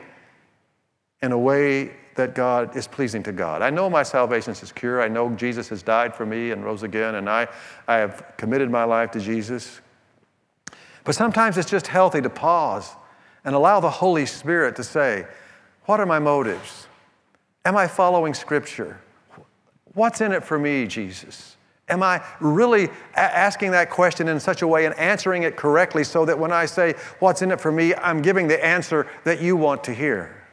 in 1.21 1.31
a 1.31 1.37
way 1.37 1.91
that 2.15 2.35
God 2.35 2.75
is 2.75 2.87
pleasing 2.87 3.23
to 3.23 3.31
God? 3.31 3.61
I 3.61 3.69
know 3.69 3.89
my 3.89 4.03
salvation 4.03 4.51
is 4.51 4.59
secure. 4.59 5.01
I 5.01 5.07
know 5.07 5.29
Jesus 5.31 5.69
has 5.69 5.81
died 5.83 6.15
for 6.15 6.25
me 6.25 6.51
and 6.51 6.63
rose 6.63 6.83
again, 6.83 7.15
and 7.15 7.29
I, 7.29 7.47
I 7.87 7.97
have 7.97 8.33
committed 8.37 8.69
my 8.69 8.83
life 8.83 9.11
to 9.11 9.19
Jesus. 9.19 9.81
But 11.03 11.15
sometimes 11.15 11.57
it's 11.57 11.69
just 11.69 11.87
healthy 11.87 12.21
to 12.21 12.29
pause 12.29 12.95
and 13.43 13.55
allow 13.55 13.79
the 13.79 13.89
Holy 13.89 14.25
Spirit 14.25 14.75
to 14.77 14.83
say, 14.83 15.25
What 15.85 15.99
are 15.99 16.05
my 16.05 16.19
motives? 16.19 16.87
Am 17.63 17.75
I 17.77 17.87
following 17.87 18.33
Scripture? 18.33 18.99
What's 19.95 20.21
in 20.21 20.31
it 20.31 20.43
for 20.43 20.59
me, 20.59 20.85
Jesus? 20.85 21.57
Am 21.87 22.03
I 22.03 22.23
really 22.39 22.85
a- 22.85 23.19
asking 23.19 23.71
that 23.71 23.89
question 23.89 24.27
in 24.27 24.39
such 24.39 24.61
a 24.61 24.67
way 24.67 24.85
and 24.85 24.93
answering 24.99 25.43
it 25.43 25.55
correctly 25.55 26.03
so 26.03 26.25
that 26.25 26.37
when 26.37 26.51
I 26.51 26.65
say, 26.65 26.93
What's 27.19 27.41
in 27.41 27.51
it 27.51 27.59
for 27.59 27.71
me? 27.71 27.95
I'm 27.95 28.21
giving 28.21 28.47
the 28.47 28.63
answer 28.63 29.07
that 29.23 29.41
you 29.41 29.55
want 29.55 29.83
to 29.85 29.93
hear? 29.93 30.43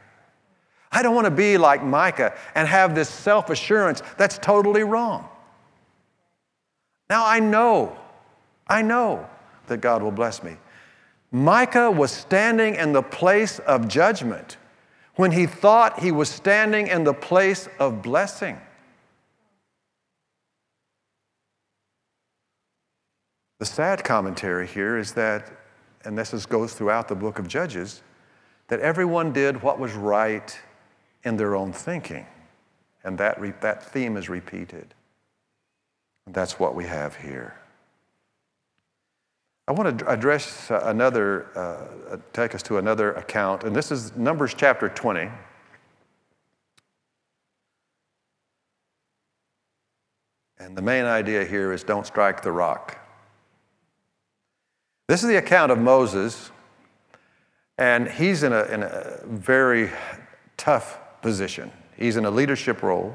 I 0.90 1.02
don't 1.02 1.14
want 1.14 1.24
to 1.24 1.31
be 1.31 1.57
like 1.57 1.83
Micah 1.83 2.35
and 2.55 2.68
have 2.68 2.94
this 2.94 3.09
self 3.09 3.50
assurance 3.50 4.02
that's 4.16 4.38
totally 4.38 4.85
wrong. 4.85 5.28
Now 7.11 7.26
I 7.26 7.40
know, 7.40 7.96
I 8.66 8.83
know 8.83 9.28
that 9.66 9.78
God 9.78 10.02
will 10.02 10.12
bless 10.12 10.42
me. 10.42 10.57
Micah 11.31 11.90
was 11.90 12.12
standing 12.12 12.74
in 12.74 12.92
the 12.92 13.02
place 13.02 13.59
of 13.61 13.88
judgment 13.88 14.59
when 15.14 15.33
he 15.33 15.46
thought 15.46 16.00
he 16.00 16.12
was 16.12 16.28
standing 16.28 16.87
in 16.88 17.05
the 17.05 17.14
place 17.14 17.68
of 17.78 18.02
blessing. 18.02 18.61
The 23.62 23.66
sad 23.66 24.03
commentary 24.03 24.66
here 24.66 24.98
is 24.98 25.12
that, 25.12 25.48
and 26.05 26.18
this 26.18 26.35
is, 26.35 26.46
goes 26.46 26.72
throughout 26.72 27.07
the 27.07 27.14
book 27.14 27.38
of 27.38 27.46
Judges, 27.46 28.03
that 28.66 28.81
everyone 28.81 29.33
did 29.33 29.62
what 29.62 29.79
was 29.79 29.92
right 29.92 30.59
in 31.22 31.37
their 31.37 31.55
own 31.55 31.72
thinking. 31.72 32.27
And 33.05 33.16
that, 33.18 33.40
re- 33.40 33.53
that 33.61 33.81
theme 33.81 34.16
is 34.16 34.29
repeated. 34.29 34.94
And 36.27 36.35
that's 36.35 36.59
what 36.59 36.75
we 36.75 36.87
have 36.87 37.14
here. 37.14 37.55
I 39.68 39.70
want 39.70 39.96
to 39.96 40.09
address 40.11 40.68
uh, 40.68 40.81
another, 40.87 41.57
uh, 41.57 42.16
take 42.33 42.57
us 42.57 42.64
to 42.64 42.79
another 42.79 43.12
account, 43.12 43.62
and 43.62 43.77
this 43.77 43.92
is 43.92 44.16
Numbers 44.16 44.55
chapter 44.55 44.88
20. 44.88 45.31
And 50.59 50.77
the 50.77 50.83
main 50.83 51.05
idea 51.05 51.44
here 51.44 51.72
is 51.72 51.85
don't 51.85 52.09
strike 52.09 52.42
the 52.42 52.51
rock. 52.51 52.98
This 55.12 55.22
is 55.22 55.29
the 55.29 55.37
account 55.37 55.70
of 55.70 55.79
Moses, 55.79 56.51
and 57.77 58.09
he's 58.09 58.42
in 58.42 58.55
a, 58.55 58.62
in 58.62 58.83
a 58.83 59.20
very 59.27 59.90
tough 60.57 60.98
position. 61.20 61.70
He's 61.98 62.16
in 62.16 62.25
a 62.25 62.31
leadership 62.31 62.83
role, 62.83 63.14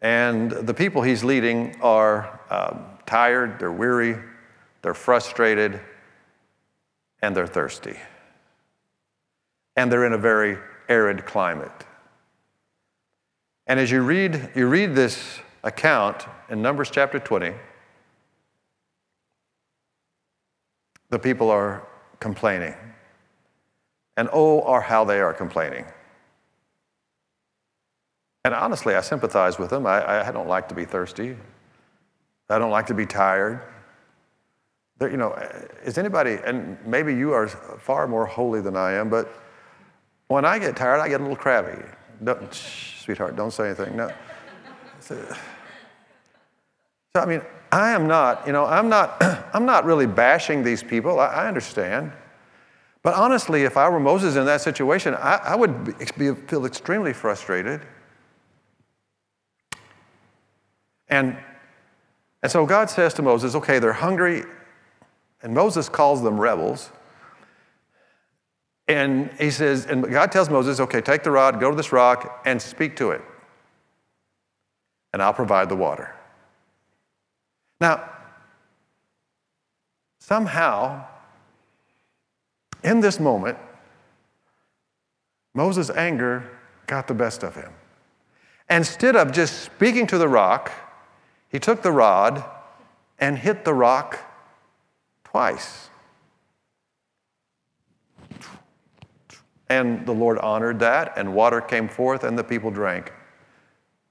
and 0.00 0.52
the 0.52 0.72
people 0.72 1.02
he's 1.02 1.24
leading 1.24 1.74
are 1.82 2.38
um, 2.48 2.84
tired, 3.06 3.58
they're 3.58 3.72
weary, 3.72 4.22
they're 4.82 4.94
frustrated, 4.94 5.80
and 7.20 7.34
they're 7.34 7.48
thirsty. 7.48 7.96
And 9.74 9.90
they're 9.90 10.06
in 10.06 10.12
a 10.12 10.18
very 10.18 10.58
arid 10.88 11.26
climate. 11.26 11.84
And 13.66 13.80
as 13.80 13.90
you 13.90 14.02
read, 14.02 14.52
you 14.54 14.68
read 14.68 14.94
this 14.94 15.40
account 15.64 16.24
in 16.48 16.62
Numbers 16.62 16.88
chapter 16.92 17.18
20, 17.18 17.52
the 21.16 21.22
people 21.22 21.48
are 21.48 21.82
complaining. 22.20 22.74
And 24.18 24.28
oh, 24.34 24.58
or 24.58 24.82
how 24.82 25.02
they 25.04 25.18
are 25.20 25.32
complaining. 25.32 25.86
And 28.44 28.54
honestly, 28.54 28.94
I 28.94 29.00
sympathize 29.00 29.58
with 29.58 29.70
them. 29.70 29.86
I, 29.86 30.28
I 30.28 30.30
don't 30.30 30.46
like 30.46 30.68
to 30.68 30.74
be 30.74 30.84
thirsty. 30.84 31.36
I 32.50 32.58
don't 32.58 32.70
like 32.70 32.86
to 32.88 32.94
be 32.94 33.06
tired. 33.06 33.62
There, 34.98 35.10
you 35.10 35.16
know, 35.16 35.32
is 35.84 35.96
anybody, 35.96 36.38
and 36.44 36.76
maybe 36.84 37.14
you 37.14 37.32
are 37.32 37.48
far 37.48 38.06
more 38.06 38.26
holy 38.26 38.60
than 38.60 38.76
I 38.76 38.92
am, 38.92 39.08
but 39.08 39.34
when 40.28 40.44
I 40.44 40.58
get 40.58 40.76
tired, 40.76 41.00
I 41.00 41.08
get 41.08 41.20
a 41.20 41.22
little 41.22 41.36
crabby. 41.36 41.82
Don't, 42.22 42.52
shh, 42.52 43.02
sweetheart, 43.04 43.36
don't 43.36 43.52
say 43.52 43.66
anything. 43.66 43.96
No. 43.96 44.10
So, 45.00 45.16
I 47.14 47.24
mean, 47.24 47.42
I 47.72 47.90
am 47.90 48.06
not, 48.06 48.46
you 48.46 48.52
know, 48.52 48.64
I'm 48.64 48.88
not, 48.88 49.16
I'm 49.54 49.66
not 49.66 49.84
really 49.84 50.06
bashing 50.06 50.62
these 50.62 50.82
people. 50.82 51.18
I, 51.18 51.26
I, 51.26 51.48
understand. 51.48 52.12
But 53.02 53.14
honestly, 53.14 53.62
if 53.62 53.76
I 53.76 53.88
were 53.88 54.00
Moses 54.00 54.36
in 54.36 54.44
that 54.46 54.60
situation, 54.60 55.14
I, 55.14 55.40
I 55.44 55.56
would 55.56 55.98
be, 56.16 56.34
feel 56.34 56.66
extremely 56.66 57.12
frustrated. 57.12 57.82
And, 61.08 61.36
and 62.42 62.50
so 62.50 62.66
God 62.66 62.90
says 62.90 63.14
to 63.14 63.22
Moses, 63.22 63.54
okay, 63.54 63.78
they're 63.78 63.92
hungry, 63.92 64.42
and 65.42 65.54
Moses 65.54 65.88
calls 65.88 66.22
them 66.22 66.40
rebels. 66.40 66.90
And 68.88 69.30
he 69.38 69.50
says, 69.50 69.86
and 69.86 70.08
God 70.08 70.30
tells 70.30 70.48
Moses, 70.48 70.78
okay, 70.80 71.00
take 71.00 71.22
the 71.22 71.30
rod, 71.30 71.58
go 71.58 71.70
to 71.70 71.76
this 71.76 71.92
rock, 71.92 72.42
and 72.44 72.60
speak 72.60 72.96
to 72.96 73.10
it, 73.10 73.20
and 75.12 75.20
I'll 75.20 75.34
provide 75.34 75.68
the 75.68 75.76
water. 75.76 76.14
Now, 77.80 78.08
somehow, 80.18 81.04
in 82.82 83.00
this 83.00 83.20
moment, 83.20 83.58
Moses' 85.54 85.90
anger 85.90 86.50
got 86.86 87.06
the 87.06 87.14
best 87.14 87.42
of 87.42 87.54
him. 87.54 87.72
Instead 88.68 89.16
of 89.16 89.32
just 89.32 89.62
speaking 89.62 90.06
to 90.08 90.18
the 90.18 90.28
rock, 90.28 90.72
he 91.48 91.58
took 91.58 91.82
the 91.82 91.92
rod 91.92 92.44
and 93.18 93.38
hit 93.38 93.64
the 93.64 93.74
rock 93.74 94.18
twice. 95.24 95.90
And 99.68 100.06
the 100.06 100.12
Lord 100.12 100.38
honored 100.38 100.78
that, 100.80 101.12
and 101.16 101.34
water 101.34 101.60
came 101.60 101.88
forth, 101.88 102.22
and 102.24 102.38
the 102.38 102.44
people 102.44 102.70
drank 102.70 103.12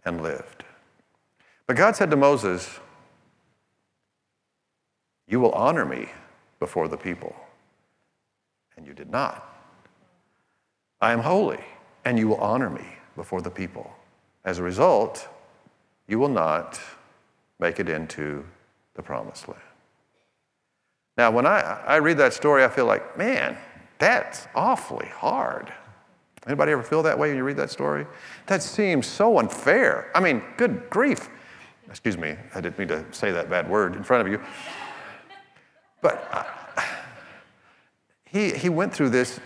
and 0.03 0.21
lived. 0.21 0.65
But 1.67 1.77
God 1.77 1.95
said 1.95 2.11
to 2.11 2.17
Moses, 2.17 2.79
You 5.27 5.39
will 5.39 5.51
honor 5.51 5.85
me 5.85 6.09
before 6.59 6.87
the 6.87 6.97
people. 6.97 7.35
And 8.77 8.85
you 8.85 8.93
did 8.93 9.09
not. 9.09 9.51
I 11.01 11.11
am 11.11 11.19
holy, 11.19 11.63
and 12.03 12.17
you 12.17 12.27
will 12.27 12.37
honor 12.37 12.69
me 12.69 12.85
before 13.15 13.41
the 13.41 13.49
people. 13.49 13.91
As 14.43 14.59
a 14.59 14.63
result, 14.63 15.27
you 16.07 16.19
will 16.19 16.29
not 16.29 16.79
make 17.59 17.79
it 17.79 17.89
into 17.89 18.43
the 18.95 19.01
promised 19.01 19.47
land. 19.47 19.61
Now, 21.17 21.31
when 21.31 21.45
I, 21.45 21.81
I 21.85 21.95
read 21.97 22.17
that 22.17 22.33
story, 22.33 22.63
I 22.63 22.67
feel 22.67 22.85
like, 22.85 23.17
man, 23.17 23.57
that's 23.97 24.47
awfully 24.53 25.07
hard. 25.07 25.71
Anybody 26.45 26.73
ever 26.73 26.83
feel 26.83 27.01
that 27.03 27.17
way 27.17 27.29
when 27.29 27.37
you 27.37 27.43
read 27.43 27.57
that 27.57 27.71
story? 27.71 28.05
That 28.47 28.61
seems 28.61 29.07
so 29.07 29.39
unfair. 29.39 30.11
I 30.13 30.19
mean, 30.19 30.43
good 30.57 30.89
grief. 30.89 31.29
Excuse 31.89 32.17
me, 32.17 32.35
I 32.53 32.61
didn't 32.61 32.77
mean 32.77 32.87
to 32.89 33.05
say 33.11 33.31
that 33.31 33.49
bad 33.49 33.69
word 33.69 33.95
in 33.95 34.03
front 34.03 34.27
of 34.27 34.31
you. 34.31 34.41
But 36.05 36.23
uh, 36.31 36.83
he, 38.25 38.51
he 38.51 38.69
went 38.69 38.93
through 38.93 39.09
this 39.09 39.39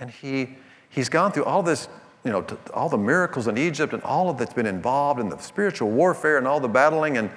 and 0.00 0.10
he, 0.10 0.56
he's 0.88 1.10
gone 1.10 1.30
through 1.30 1.44
all 1.44 1.62
this, 1.62 1.90
you 2.24 2.30
know, 2.32 2.46
all 2.72 2.88
the 2.88 2.96
miracles 2.96 3.48
in 3.48 3.58
Egypt 3.58 3.92
and 3.92 4.02
all 4.02 4.30
of 4.30 4.38
that's 4.38 4.54
been 4.54 4.64
involved 4.64 5.20
in 5.20 5.28
the 5.28 5.36
spiritual 5.36 5.90
warfare 5.90 6.38
and 6.38 6.48
all 6.48 6.58
the 6.58 6.68
battling. 6.68 7.18
And, 7.18 7.28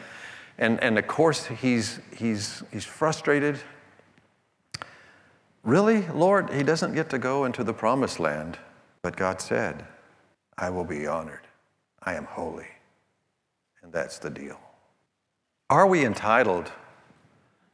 and, 0.58 0.82
and 0.82 0.98
of 0.98 1.08
course, 1.08 1.46
he's, 1.48 2.00
he's, 2.15 2.63
he's 2.72 2.86
frustrated. 2.86 3.60
Really, 5.65 6.08
Lord, 6.13 6.52
he 6.52 6.63
doesn't 6.63 6.94
get 6.94 7.10
to 7.10 7.20
go 7.20 7.44
into 7.44 7.65
the 7.65 7.74
promised 7.74 8.17
land. 8.17 8.58
But 9.02 9.17
God 9.17 9.41
said, 9.41 9.84
I 10.58 10.70
will 10.70 10.86
be 10.86 11.06
honored. 11.06 11.48
I 12.02 12.13
am 12.13 12.24
holy. 12.24 12.70
And 13.84 13.91
that's 13.91 14.20
the 14.20 14.30
deal. 14.30 14.58
Are 15.70 15.86
we 15.86 16.06
entitled 16.06 16.72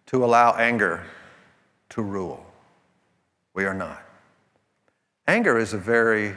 to 0.07 0.25
allow 0.25 0.53
anger 0.53 1.05
to 1.89 2.01
rule? 2.01 2.45
We 3.53 3.65
are 3.65 3.73
not. 3.73 4.03
Anger 5.27 5.57
is 5.57 5.73
a 5.73 5.77
very 5.77 6.35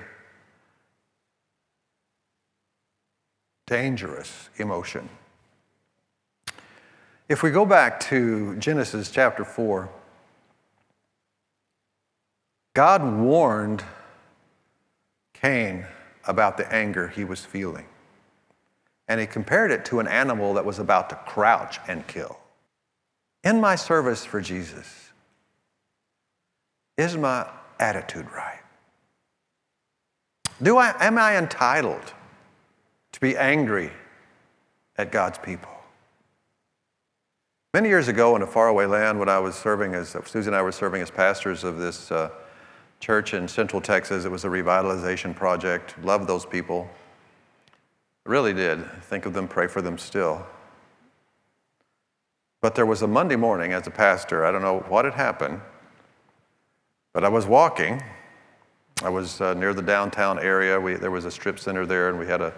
dangerous 3.66 4.48
emotion. 4.56 5.08
If 7.28 7.44
we 7.44 7.52
go 7.52 7.64
back 7.64 8.00
to 8.00 8.56
Genesis 8.56 9.10
chapter 9.10 9.44
4, 9.44 9.88
God 12.74 13.18
warned 13.18 13.84
Cain 15.32 15.86
about 16.26 16.56
the 16.56 16.72
anger 16.72 17.06
he 17.08 17.24
was 17.24 17.44
feeling. 17.44 17.86
And 19.06 19.20
he 19.20 19.26
compared 19.26 19.70
it 19.70 19.84
to 19.86 20.00
an 20.00 20.08
animal 20.08 20.54
that 20.54 20.64
was 20.64 20.78
about 20.78 21.08
to 21.10 21.16
crouch 21.16 21.78
and 21.86 22.06
kill. 22.06 22.38
In 23.42 23.60
my 23.60 23.74
service 23.74 24.24
for 24.24 24.40
Jesus, 24.40 25.10
is 26.98 27.16
my 27.16 27.48
attitude 27.78 28.30
right? 28.30 28.60
Do 30.62 30.76
I, 30.76 30.94
am 31.00 31.16
I 31.16 31.38
entitled 31.38 32.12
to 33.12 33.20
be 33.20 33.36
angry 33.36 33.90
at 34.98 35.10
God's 35.10 35.38
people? 35.38 35.72
Many 37.72 37.88
years 37.88 38.08
ago 38.08 38.36
in 38.36 38.42
a 38.42 38.46
faraway 38.46 38.84
land 38.84 39.18
when 39.18 39.28
I 39.28 39.38
was 39.38 39.54
serving 39.54 39.94
as, 39.94 40.16
Susie 40.26 40.48
and 40.48 40.56
I 40.56 40.60
were 40.60 40.72
serving 40.72 41.00
as 41.00 41.10
pastors 41.10 41.64
of 41.64 41.78
this 41.78 42.10
uh, 42.10 42.30
church 42.98 43.32
in 43.32 43.48
Central 43.48 43.80
Texas, 43.80 44.24
it 44.26 44.30
was 44.30 44.44
a 44.44 44.48
revitalization 44.48 45.34
project. 45.34 45.94
Loved 46.04 46.26
those 46.26 46.44
people. 46.44 46.90
Really 48.26 48.52
did. 48.52 48.84
Think 49.02 49.24
of 49.24 49.32
them, 49.32 49.48
pray 49.48 49.66
for 49.66 49.80
them 49.80 49.96
still. 49.96 50.44
But 52.60 52.74
there 52.74 52.86
was 52.86 53.02
a 53.02 53.06
Monday 53.06 53.36
morning 53.36 53.72
as 53.72 53.86
a 53.86 53.90
pastor, 53.90 54.44
I 54.44 54.52
don't 54.52 54.62
know 54.62 54.80
what 54.88 55.04
had 55.04 55.14
happened, 55.14 55.60
but 57.12 57.24
I 57.24 57.28
was 57.28 57.46
walking 57.46 58.02
I 59.02 59.08
was 59.08 59.40
uh, 59.40 59.54
near 59.54 59.72
the 59.72 59.80
downtown 59.80 60.38
area. 60.38 60.78
We, 60.78 60.94
there 60.94 61.10
was 61.10 61.24
a 61.24 61.30
strip 61.30 61.58
center 61.58 61.86
there, 61.86 62.10
and 62.10 62.18
we 62.18 62.26
had 62.26 62.42
a, 62.42 62.52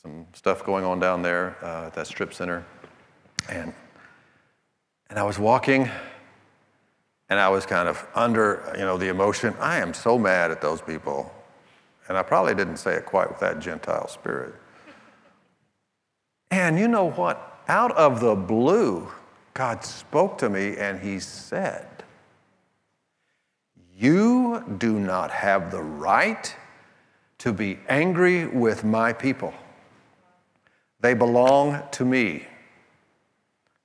some 0.00 0.26
stuff 0.32 0.64
going 0.64 0.82
on 0.82 0.98
down 0.98 1.20
there 1.20 1.56
uh, 1.62 1.86
at 1.86 1.94
that 1.94 2.06
strip 2.06 2.32
center. 2.32 2.64
And, 3.50 3.74
and 5.10 5.18
I 5.18 5.24
was 5.24 5.38
walking, 5.38 5.90
and 7.28 7.38
I 7.38 7.50
was 7.50 7.66
kind 7.66 7.86
of 7.86 8.06
under, 8.14 8.72
you 8.74 8.84
know, 8.84 8.96
the 8.96 9.08
emotion. 9.08 9.54
I 9.60 9.78
am 9.78 9.92
so 9.92 10.18
mad 10.18 10.50
at 10.50 10.62
those 10.62 10.80
people. 10.80 11.30
And 12.08 12.16
I 12.16 12.22
probably 12.22 12.54
didn't 12.54 12.78
say 12.78 12.94
it 12.94 13.04
quite 13.04 13.28
with 13.28 13.40
that 13.40 13.60
Gentile 13.60 14.08
spirit. 14.08 14.54
And 16.50 16.78
you 16.78 16.88
know 16.88 17.10
what? 17.10 17.51
Out 17.72 17.92
of 17.92 18.20
the 18.20 18.34
blue, 18.34 19.08
God 19.54 19.82
spoke 19.82 20.36
to 20.36 20.50
me 20.50 20.76
and 20.76 21.00
He 21.00 21.18
said, 21.18 21.88
you 23.96 24.62
do 24.76 24.98
not 24.98 25.30
have 25.30 25.70
the 25.70 25.80
right 25.80 26.54
to 27.38 27.50
be 27.50 27.78
angry 27.88 28.46
with 28.46 28.84
my 28.84 29.14
people. 29.14 29.54
They 31.00 31.14
belong 31.14 31.82
to 31.92 32.04
me. 32.04 32.46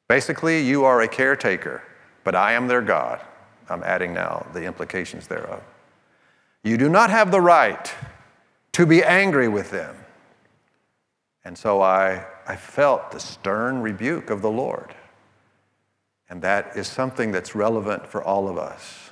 Basically, 0.09 0.59
you 0.59 0.83
are 0.83 0.99
a 0.99 1.07
caretaker, 1.07 1.81
but 2.25 2.35
I 2.35 2.51
am 2.51 2.67
their 2.67 2.81
God. 2.81 3.21
I'm 3.69 3.83
adding 3.83 4.13
now 4.13 4.45
the 4.51 4.65
implications 4.65 5.27
thereof. 5.27 5.63
You 6.61 6.75
do 6.75 6.89
not 6.89 7.09
have 7.09 7.31
the 7.31 7.39
right 7.39 7.89
to 8.73 8.85
be 8.85 9.01
angry 9.01 9.47
with 9.47 9.71
them. 9.71 9.95
And 11.45 11.57
so 11.57 11.81
I, 11.81 12.25
I 12.47 12.55
felt 12.55 13.11
the 13.11 13.19
stern 13.19 13.81
rebuke 13.81 14.29
of 14.29 14.41
the 14.41 14.49
Lord. 14.49 14.95
And 16.29 16.41
that 16.41 16.75
is 16.75 16.87
something 16.87 17.31
that's 17.31 17.55
relevant 17.55 18.07
for 18.07 18.23
all 18.23 18.47
of 18.47 18.57
us. 18.57 19.11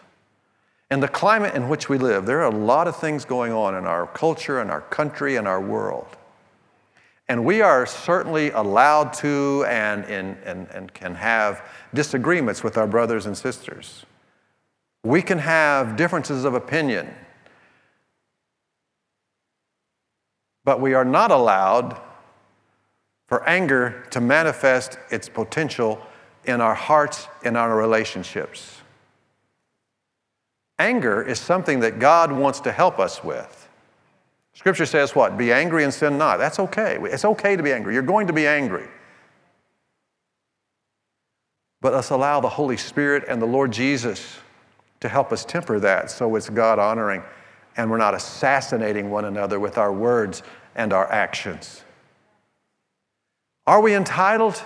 In 0.89 0.99
the 1.01 1.07
climate 1.07 1.53
in 1.53 1.67
which 1.67 1.89
we 1.89 1.97
live, 1.97 2.25
there 2.25 2.41
are 2.41 2.51
a 2.51 2.55
lot 2.55 2.87
of 2.87 2.95
things 2.95 3.25
going 3.25 3.51
on 3.51 3.75
in 3.75 3.85
our 3.85 4.07
culture, 4.07 4.61
in 4.61 4.69
our 4.69 4.81
country, 4.81 5.35
in 5.35 5.47
our 5.47 5.59
world. 5.59 6.07
And 7.27 7.43
we 7.43 7.61
are 7.61 7.85
certainly 7.85 8.51
allowed 8.51 9.13
to 9.13 9.65
and, 9.67 10.05
and, 10.05 10.37
and, 10.45 10.67
and 10.69 10.93
can 10.93 11.15
have 11.15 11.61
disagreements 11.93 12.63
with 12.63 12.77
our 12.77 12.85
brothers 12.85 13.25
and 13.25 13.35
sisters. 13.35 14.05
We 15.03 15.21
can 15.21 15.39
have 15.39 15.95
differences 15.95 16.45
of 16.45 16.53
opinion. 16.53 17.13
But 20.63 20.79
we 20.79 20.93
are 20.93 21.05
not 21.05 21.31
allowed 21.31 21.99
for 23.27 23.47
anger 23.47 24.05
to 24.11 24.21
manifest 24.21 24.97
its 25.09 25.27
potential 25.27 26.01
in 26.45 26.61
our 26.61 26.75
hearts, 26.75 27.27
in 27.43 27.55
our 27.55 27.75
relationships. 27.75 28.81
Anger 30.77 31.23
is 31.23 31.39
something 31.39 31.79
that 31.79 31.99
God 31.99 32.31
wants 32.31 32.59
to 32.61 32.71
help 32.71 32.99
us 32.99 33.23
with. 33.23 33.69
Scripture 34.53 34.85
says 34.85 35.15
what? 35.15 35.37
Be 35.37 35.51
angry 35.51 35.83
and 35.83 35.93
sin 35.93 36.17
not. 36.17 36.37
That's 36.37 36.59
okay. 36.59 36.97
It's 37.01 37.25
okay 37.25 37.55
to 37.55 37.63
be 37.63 37.71
angry. 37.71 37.93
You're 37.93 38.03
going 38.03 38.27
to 38.27 38.33
be 38.33 38.47
angry. 38.47 38.87
But 41.81 41.93
let's 41.93 42.09
allow 42.09 42.39
the 42.39 42.49
Holy 42.49 42.77
Spirit 42.77 43.25
and 43.27 43.41
the 43.41 43.45
Lord 43.45 43.71
Jesus 43.71 44.37
to 45.01 45.09
help 45.09 45.31
us 45.31 45.45
temper 45.45 45.79
that 45.79 46.09
so 46.09 46.35
it's 46.35 46.49
God 46.49 46.79
honoring 46.79 47.21
and 47.77 47.91
we're 47.91 47.97
not 47.97 48.13
assassinating 48.13 49.09
one 49.09 49.25
another 49.25 49.59
with 49.59 49.77
our 49.77 49.91
words 49.91 50.41
and 50.75 50.93
our 50.93 51.11
actions. 51.11 51.83
Are 53.67 53.81
we 53.81 53.95
entitled? 53.95 54.63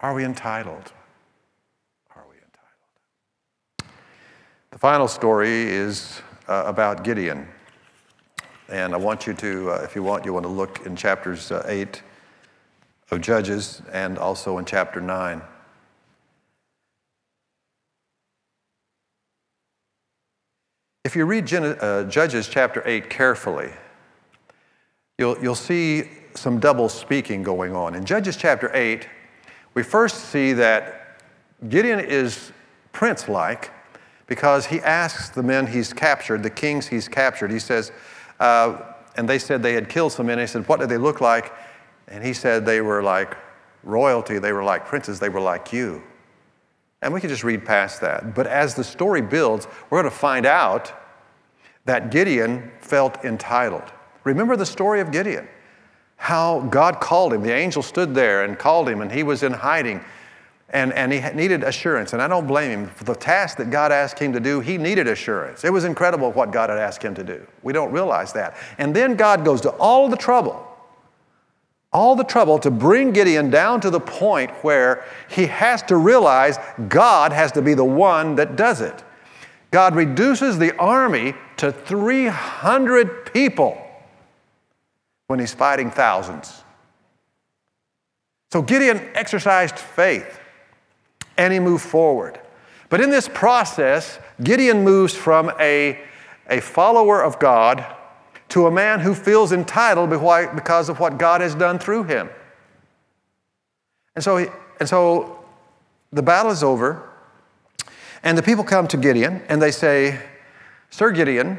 Are 0.00 0.12
we 0.12 0.22
entitled? 0.22 0.92
Are 2.14 2.24
we 2.28 2.36
entitled? 2.36 3.94
The 4.70 4.78
final 4.78 5.08
story 5.08 5.62
is 5.62 6.20
uh, 6.46 6.64
about 6.66 7.04
Gideon. 7.04 7.48
And 8.68 8.92
I 8.92 8.98
want 8.98 9.26
you 9.26 9.32
to, 9.32 9.70
uh, 9.70 9.74
if 9.82 9.94
you 9.94 10.02
want, 10.02 10.26
you 10.26 10.34
want 10.34 10.44
to 10.44 10.50
look 10.50 10.84
in 10.84 10.94
chapters 10.94 11.50
uh, 11.50 11.64
8 11.66 12.02
of 13.10 13.22
Judges 13.22 13.80
and 13.90 14.18
also 14.18 14.58
in 14.58 14.66
chapter 14.66 15.00
9. 15.00 15.40
If 21.04 21.16
you 21.16 21.24
read 21.24 21.46
Gen- 21.46 21.78
uh, 21.80 22.04
Judges 22.04 22.46
chapter 22.46 22.82
8 22.84 23.08
carefully, 23.08 23.70
you'll, 25.18 25.38
you'll 25.42 25.54
see 25.54 26.10
some 26.34 26.58
double 26.58 26.88
speaking 26.88 27.42
going 27.42 27.74
on. 27.74 27.94
In 27.94 28.04
Judges 28.04 28.36
chapter 28.36 28.70
8, 28.74 29.08
we 29.74 29.82
first 29.82 30.30
see 30.30 30.52
that 30.54 31.20
Gideon 31.68 32.00
is 32.00 32.52
prince 32.92 33.28
like 33.28 33.70
because 34.26 34.66
he 34.66 34.80
asks 34.80 35.28
the 35.30 35.42
men 35.42 35.66
he's 35.66 35.92
captured, 35.92 36.42
the 36.42 36.50
kings 36.50 36.86
he's 36.86 37.08
captured, 37.08 37.50
he 37.50 37.58
says, 37.58 37.92
uh, 38.40 38.78
and 39.16 39.28
they 39.28 39.38
said 39.38 39.62
they 39.62 39.74
had 39.74 39.88
killed 39.88 40.12
some 40.12 40.26
men. 40.26 40.38
He 40.38 40.46
said, 40.46 40.66
What 40.68 40.80
did 40.80 40.88
they 40.88 40.98
look 40.98 41.20
like? 41.20 41.52
And 42.08 42.24
he 42.24 42.32
said 42.32 42.66
they 42.66 42.80
were 42.80 43.02
like 43.02 43.36
royalty, 43.82 44.38
they 44.38 44.52
were 44.52 44.64
like 44.64 44.86
princes, 44.86 45.20
they 45.20 45.28
were 45.28 45.40
like 45.40 45.72
you. 45.72 46.02
And 47.02 47.12
we 47.12 47.20
can 47.20 47.28
just 47.28 47.44
read 47.44 47.64
past 47.64 48.00
that. 48.00 48.34
But 48.34 48.46
as 48.46 48.74
the 48.74 48.82
story 48.82 49.20
builds, 49.20 49.68
we're 49.90 50.00
going 50.00 50.10
to 50.10 50.18
find 50.18 50.46
out 50.46 50.92
that 51.84 52.10
Gideon 52.10 52.72
felt 52.80 53.24
entitled. 53.24 53.92
Remember 54.24 54.56
the 54.56 54.66
story 54.66 55.00
of 55.00 55.12
Gideon, 55.12 55.48
how 56.16 56.60
God 56.60 57.00
called 57.00 57.32
him. 57.32 57.42
The 57.42 57.52
angel 57.52 57.82
stood 57.82 58.14
there 58.14 58.44
and 58.44 58.58
called 58.58 58.88
him, 58.88 59.00
and 59.00 59.12
he 59.12 59.22
was 59.22 59.42
in 59.42 59.52
hiding. 59.52 60.02
And, 60.70 60.92
and 60.94 61.12
he 61.12 61.20
needed 61.34 61.62
assurance. 61.62 62.14
And 62.14 62.20
I 62.20 62.26
don't 62.26 62.48
blame 62.48 62.70
him. 62.70 62.88
For 62.88 63.04
the 63.04 63.14
task 63.14 63.58
that 63.58 63.70
God 63.70 63.92
asked 63.92 64.18
him 64.18 64.32
to 64.32 64.40
do, 64.40 64.58
he 64.58 64.76
needed 64.76 65.06
assurance. 65.06 65.62
It 65.62 65.72
was 65.72 65.84
incredible 65.84 66.32
what 66.32 66.50
God 66.50 66.68
had 66.68 66.78
asked 66.78 67.02
him 67.02 67.14
to 67.14 67.22
do. 67.22 67.46
We 67.62 67.72
don't 67.72 67.92
realize 67.92 68.32
that. 68.32 68.56
And 68.78 68.96
then 68.96 69.14
God 69.14 69.44
goes 69.44 69.60
to 69.60 69.70
all 69.70 70.08
the 70.08 70.16
trouble 70.16 70.66
all 71.94 72.16
the 72.16 72.24
trouble 72.24 72.58
to 72.58 72.72
bring 72.72 73.12
Gideon 73.12 73.50
down 73.50 73.80
to 73.80 73.88
the 73.88 74.00
point 74.00 74.50
where 74.62 75.04
he 75.30 75.46
has 75.46 75.80
to 75.84 75.96
realize 75.96 76.58
God 76.88 77.32
has 77.32 77.52
to 77.52 77.62
be 77.62 77.72
the 77.72 77.84
one 77.84 78.34
that 78.34 78.56
does 78.56 78.80
it. 78.80 79.04
God 79.70 79.94
reduces 79.94 80.58
the 80.58 80.76
army 80.76 81.34
to 81.56 81.70
300 81.70 83.32
people 83.32 83.80
when 85.26 85.38
he's 85.40 85.54
fighting 85.54 85.90
thousands. 85.90 86.62
So 88.52 88.62
Gideon 88.62 89.00
exercised 89.14 89.78
faith 89.78 90.38
and 91.36 91.52
he 91.52 91.58
moved 91.58 91.84
forward. 91.84 92.40
But 92.88 93.00
in 93.00 93.10
this 93.10 93.28
process, 93.28 94.18
Gideon 94.42 94.84
moves 94.84 95.14
from 95.14 95.50
a, 95.58 95.98
a 96.48 96.60
follower 96.60 97.22
of 97.22 97.38
God 97.38 97.84
to 98.50 98.66
a 98.66 98.70
man 98.70 99.00
who 99.00 99.14
feels 99.14 99.50
entitled 99.50 100.10
because 100.10 100.88
of 100.88 101.00
what 101.00 101.18
God 101.18 101.40
has 101.40 101.54
done 101.54 101.78
through 101.78 102.04
him. 102.04 102.28
And 104.14 104.22
so, 104.22 104.36
he, 104.36 104.46
and 104.78 104.88
so 104.88 105.44
the 106.12 106.22
battle 106.22 106.52
is 106.52 106.62
over, 106.62 107.10
and 108.22 108.38
the 108.38 108.42
people 108.42 108.62
come 108.62 108.86
to 108.88 108.96
Gideon 108.96 109.42
and 109.48 109.60
they 109.60 109.72
say, 109.72 110.20
Sir 110.90 111.10
Gideon, 111.10 111.58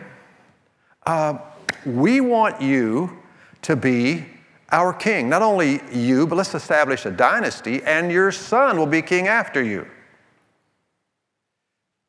uh, 1.06 1.38
we 1.86 2.22
want 2.22 2.62
you 2.62 3.22
to 3.66 3.76
be 3.76 4.26
our 4.72 4.94
king. 4.94 5.28
Not 5.28 5.42
only 5.42 5.82
you, 5.92 6.28
but 6.28 6.36
let's 6.36 6.54
establish 6.54 7.06
a 7.06 7.12
dynasty, 7.12 7.82
and 7.84 8.12
your 8.12 8.32
son 8.32 8.78
will 8.78 8.86
be 8.86 9.02
king 9.02 9.28
after 9.28 9.64
you. 9.64 9.88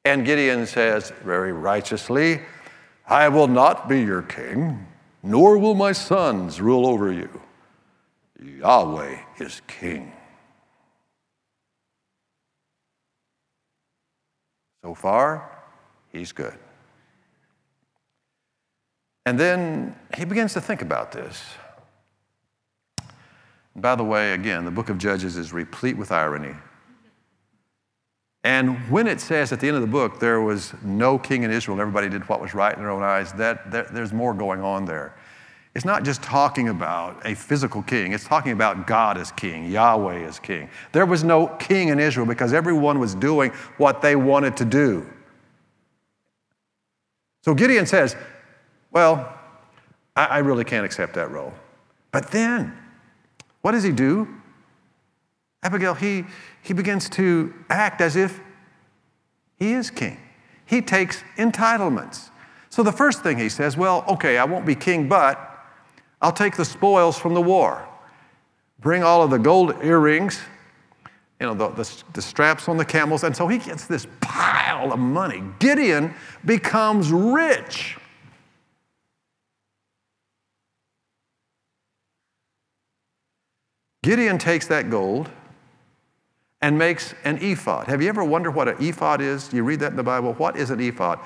And 0.04 0.24
Gideon 0.24 0.66
says 0.66 1.12
very 1.24 1.52
righteously, 1.52 2.40
I 3.08 3.28
will 3.28 3.48
not 3.48 3.88
be 3.88 4.02
your 4.02 4.22
king, 4.22 4.86
nor 5.22 5.58
will 5.58 5.74
my 5.74 5.92
sons 5.92 6.60
rule 6.60 6.86
over 6.86 7.10
you. 7.10 7.40
Yahweh 8.42 9.18
is 9.38 9.62
king. 9.66 10.12
So 14.84 14.94
far, 14.94 15.50
he's 16.12 16.32
good. 16.32 16.58
And 19.26 19.38
then 19.38 19.94
he 20.16 20.24
begins 20.24 20.54
to 20.54 20.60
think 20.60 20.82
about 20.82 21.10
this. 21.10 21.42
By 23.74 23.96
the 23.96 24.04
way, 24.04 24.32
again, 24.32 24.64
the 24.64 24.70
book 24.70 24.88
of 24.88 24.96
Judges 24.96 25.36
is 25.36 25.52
replete 25.52 25.96
with 25.98 26.12
irony. 26.12 26.54
And 28.44 28.78
when 28.88 29.08
it 29.08 29.20
says 29.20 29.52
at 29.52 29.58
the 29.58 29.66
end 29.66 29.74
of 29.74 29.82
the 29.82 29.88
book 29.88 30.20
there 30.20 30.40
was 30.40 30.72
no 30.84 31.18
king 31.18 31.42
in 31.42 31.50
Israel 31.50 31.74
and 31.74 31.80
everybody 31.80 32.08
did 32.08 32.26
what 32.28 32.40
was 32.40 32.54
right 32.54 32.72
in 32.72 32.78
their 32.80 32.92
own 32.92 33.02
eyes, 33.02 33.32
that, 33.32 33.72
that, 33.72 33.92
there's 33.92 34.12
more 34.12 34.32
going 34.32 34.62
on 34.62 34.84
there. 34.84 35.16
It's 35.74 35.84
not 35.84 36.04
just 36.04 36.22
talking 36.22 36.68
about 36.68 37.20
a 37.26 37.34
physical 37.34 37.82
king, 37.82 38.12
it's 38.12 38.24
talking 38.24 38.52
about 38.52 38.86
God 38.86 39.18
as 39.18 39.32
king, 39.32 39.70
Yahweh 39.70 40.20
as 40.20 40.38
king. 40.38 40.70
There 40.92 41.04
was 41.04 41.24
no 41.24 41.48
king 41.48 41.88
in 41.88 41.98
Israel 41.98 42.26
because 42.26 42.52
everyone 42.54 43.00
was 43.00 43.16
doing 43.16 43.50
what 43.76 44.00
they 44.00 44.14
wanted 44.14 44.56
to 44.58 44.64
do. 44.64 45.06
So 47.42 47.52
Gideon 47.52 47.84
says, 47.84 48.16
Well, 48.96 49.30
I, 50.16 50.24
I 50.24 50.38
really 50.38 50.64
can't 50.64 50.86
accept 50.86 51.12
that 51.16 51.30
role. 51.30 51.52
But 52.12 52.30
then, 52.30 52.74
what 53.60 53.72
does 53.72 53.82
he 53.82 53.92
do? 53.92 54.26
Abigail, 55.62 55.92
he, 55.92 56.24
he 56.62 56.72
begins 56.72 57.10
to 57.10 57.52
act 57.68 58.00
as 58.00 58.16
if 58.16 58.40
he 59.58 59.74
is 59.74 59.90
king. 59.90 60.18
He 60.64 60.80
takes 60.80 61.22
entitlements. 61.36 62.30
So 62.70 62.82
the 62.82 62.90
first 62.90 63.22
thing 63.22 63.36
he 63.36 63.50
says, 63.50 63.76
well, 63.76 64.02
okay, 64.08 64.38
I 64.38 64.44
won't 64.44 64.64
be 64.64 64.74
king, 64.74 65.08
but 65.08 65.46
I'll 66.22 66.32
take 66.32 66.56
the 66.56 66.64
spoils 66.64 67.18
from 67.18 67.34
the 67.34 67.42
war. 67.42 67.86
Bring 68.80 69.02
all 69.02 69.22
of 69.22 69.28
the 69.28 69.38
gold 69.38 69.74
earrings, 69.84 70.40
you 71.38 71.46
know, 71.48 71.52
the, 71.52 71.68
the, 71.68 72.02
the, 72.14 72.22
straps 72.22 72.66
on 72.66 72.78
the 72.78 72.84
camels. 72.86 73.24
And 73.24 73.36
so 73.36 73.46
he 73.46 73.58
gets 73.58 73.86
this 73.86 74.06
pile 74.22 74.90
of 74.90 74.98
money. 74.98 75.42
Gideon 75.58 76.14
becomes 76.46 77.12
rich. 77.12 77.98
Gideon 84.06 84.38
takes 84.38 84.68
that 84.68 84.88
gold 84.88 85.28
and 86.62 86.78
makes 86.78 87.12
an 87.24 87.38
ephod. 87.38 87.88
Have 87.88 88.00
you 88.00 88.08
ever 88.08 88.22
wondered 88.22 88.52
what 88.52 88.68
an 88.68 88.76
ephod 88.78 89.20
is? 89.20 89.52
You 89.52 89.64
read 89.64 89.80
that 89.80 89.90
in 89.90 89.96
the 89.96 90.04
Bible. 90.04 90.34
What 90.34 90.56
is 90.56 90.70
an 90.70 90.78
ephod? 90.78 91.18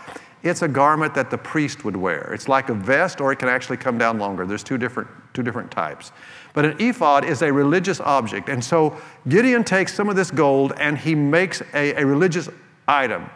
It's 0.43 0.62
a 0.62 0.69
garment 0.69 1.14
that 1.14 1.31
the 1.31 1.37
priest 1.37 1.85
would 1.85 1.95
wear. 1.95 2.33
It's 2.33 2.49
like 2.49 2.71
a 2.71 2.75
vest, 2.75 3.21
or 3.21 3.33
it 3.33 3.38
can 3.38 3.51
actually 3.51 3.77
come 3.77 3.99
down 3.99 4.19
longer. 4.19 4.47
There's 4.47 4.64
two 4.64 4.79
different, 4.79 5.11
two 5.35 5.43
different 5.43 5.71
types. 5.71 6.12
But 6.55 6.64
an 6.64 6.81
ephod 6.81 7.27
is 7.27 7.43
a 7.43 7.53
religious 7.53 8.01
object. 8.01 8.49
And 8.49 8.64
so 8.64 8.99
Gideon 9.29 9.62
takes 9.62 9.93
some 9.93 10.09
of 10.09 10.16
this 10.16 10.31
gold 10.31 10.73
and 10.79 10.97
he 10.97 11.14
makes 11.14 11.61
a, 11.75 11.93
a 12.01 12.07
religious 12.07 12.49
item. 12.88 13.29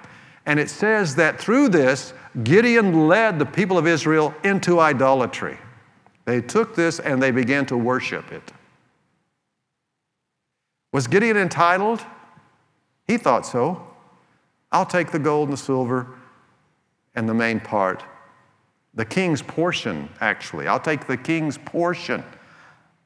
And 0.46 0.58
it 0.58 0.70
says 0.70 1.16
that 1.16 1.38
through 1.38 1.68
this, 1.68 2.14
Gideon 2.44 3.08
led 3.08 3.38
the 3.38 3.44
people 3.44 3.76
of 3.76 3.86
Israel 3.86 4.34
into 4.42 4.80
idolatry. 4.80 5.58
They 6.24 6.40
took 6.40 6.74
this 6.74 6.98
and 6.98 7.22
they 7.22 7.30
began 7.30 7.66
to 7.66 7.76
worship 7.76 8.32
it. 8.32 8.50
Was 10.94 11.08
Gideon 11.08 11.36
entitled? 11.36 12.06
He 13.08 13.16
thought 13.16 13.44
so. 13.44 13.84
I'll 14.70 14.86
take 14.86 15.10
the 15.10 15.18
gold 15.18 15.48
and 15.48 15.58
the 15.58 15.60
silver 15.60 16.06
and 17.16 17.28
the 17.28 17.34
main 17.34 17.58
part. 17.58 18.04
The 18.94 19.04
king's 19.04 19.42
portion, 19.42 20.08
actually. 20.20 20.68
I'll 20.68 20.78
take 20.78 21.08
the 21.08 21.16
king's 21.16 21.58
portion 21.58 22.22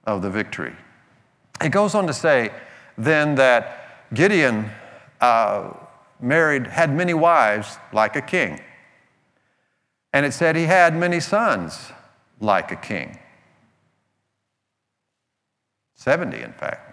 of 0.04 0.20
the 0.20 0.28
victory. 0.28 0.76
It 1.62 1.70
goes 1.70 1.94
on 1.94 2.06
to 2.08 2.12
say 2.12 2.50
then 2.98 3.36
that 3.36 4.04
Gideon 4.12 4.70
uh, 5.22 5.72
married, 6.20 6.66
had 6.66 6.94
many 6.94 7.14
wives 7.14 7.78
like 7.94 8.16
a 8.16 8.22
king. 8.22 8.60
And 10.12 10.26
it 10.26 10.34
said 10.34 10.56
he 10.56 10.64
had 10.64 10.94
many 10.94 11.20
sons 11.20 11.90
like 12.38 12.70
a 12.70 12.76
king. 12.76 13.18
70, 15.94 16.42
in 16.42 16.52
fact. 16.52 16.87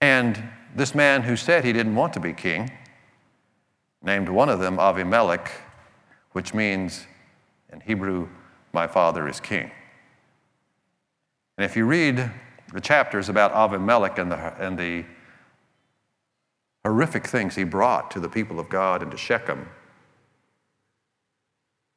And 0.00 0.42
this 0.74 0.94
man 0.94 1.22
who 1.22 1.36
said 1.36 1.64
he 1.64 1.72
didn't 1.72 1.94
want 1.94 2.12
to 2.14 2.20
be 2.20 2.32
king 2.32 2.70
named 4.02 4.28
one 4.28 4.48
of 4.48 4.60
them 4.60 4.76
Avimelech, 4.76 5.48
which 6.32 6.54
means 6.54 7.06
in 7.72 7.80
Hebrew, 7.80 8.28
my 8.72 8.86
father 8.86 9.28
is 9.28 9.40
king. 9.40 9.70
And 11.56 11.64
if 11.64 11.76
you 11.76 11.84
read 11.84 12.30
the 12.72 12.80
chapters 12.80 13.28
about 13.28 13.52
Avimelech 13.52 14.18
and 14.18 14.30
the, 14.30 14.36
and 14.62 14.78
the 14.78 15.04
horrific 16.84 17.26
things 17.26 17.56
he 17.56 17.64
brought 17.64 18.10
to 18.12 18.20
the 18.20 18.28
people 18.28 18.60
of 18.60 18.68
God 18.68 19.02
and 19.02 19.10
to 19.10 19.16
Shechem, 19.16 19.68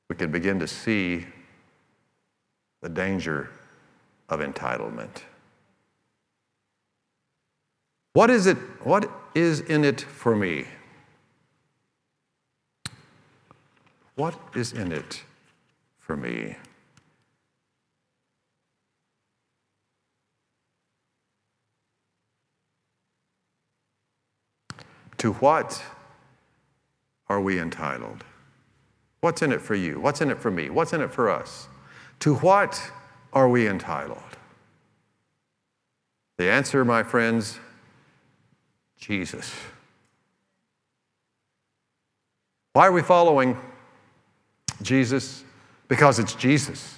we 0.09 0.15
can 0.15 0.31
begin 0.31 0.59
to 0.59 0.67
see 0.67 1.25
the 2.81 2.89
danger 2.89 3.51
of 4.27 4.39
entitlement. 4.39 5.21
What 8.13 8.29
is 8.29 8.45
it? 8.45 8.57
What 8.83 9.09
is 9.33 9.61
in 9.61 9.85
it 9.85 10.01
for 10.01 10.35
me? 10.35 10.65
What 14.15 14.37
is 14.55 14.73
in 14.73 14.91
it 14.91 15.23
for 15.99 16.17
me? 16.17 16.57
To 25.19 25.33
what 25.33 25.81
are 27.29 27.39
we 27.39 27.59
entitled? 27.59 28.23
What's 29.21 29.41
in 29.41 29.51
it 29.51 29.61
for 29.61 29.75
you? 29.75 29.99
What's 29.99 30.19
in 30.19 30.31
it 30.31 30.39
for 30.39 30.51
me? 30.51 30.69
What's 30.69 30.93
in 30.93 31.01
it 31.01 31.13
for 31.13 31.29
us? 31.29 31.67
To 32.21 32.35
what 32.35 32.91
are 33.31 33.47
we 33.47 33.67
entitled? 33.67 34.17
The 36.37 36.49
answer, 36.49 36.83
my 36.83 37.03
friends, 37.03 37.59
Jesus. 39.01 39.53
Why 42.71 42.87
are 42.87 42.93
we 42.93 43.01
following 43.01 43.57
Jesus? 44.81 45.43
Because 45.89 46.17
it's 46.17 46.35
Jesus. 46.35 46.95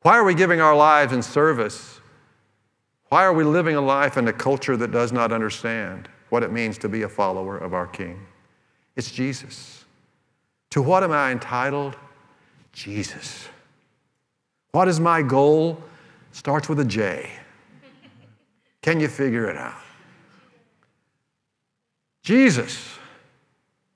Why 0.00 0.16
are 0.16 0.24
we 0.24 0.34
giving 0.34 0.62
our 0.62 0.74
lives 0.74 1.12
in 1.12 1.22
service? 1.22 2.00
Why 3.10 3.24
are 3.24 3.34
we 3.34 3.44
living 3.44 3.76
a 3.76 3.82
life 3.82 4.16
in 4.16 4.26
a 4.26 4.32
culture 4.32 4.78
that 4.78 4.90
does 4.90 5.12
not 5.12 5.30
understand? 5.30 6.08
what 6.28 6.42
it 6.42 6.52
means 6.52 6.78
to 6.78 6.88
be 6.88 7.02
a 7.02 7.08
follower 7.08 7.56
of 7.56 7.74
our 7.74 7.86
King. 7.86 8.18
It's 8.96 9.10
Jesus. 9.10 9.84
To 10.70 10.82
what 10.82 11.02
am 11.02 11.12
I 11.12 11.32
entitled? 11.32 11.96
Jesus. 12.72 13.48
What 14.72 14.88
is 14.88 15.00
my 15.00 15.22
goal? 15.22 15.82
Starts 16.32 16.68
with 16.68 16.80
a 16.80 16.84
J. 16.84 17.30
Can 18.82 19.00
you 19.00 19.08
figure 19.08 19.48
it 19.48 19.56
out? 19.56 19.74
Jesus. 22.26 22.98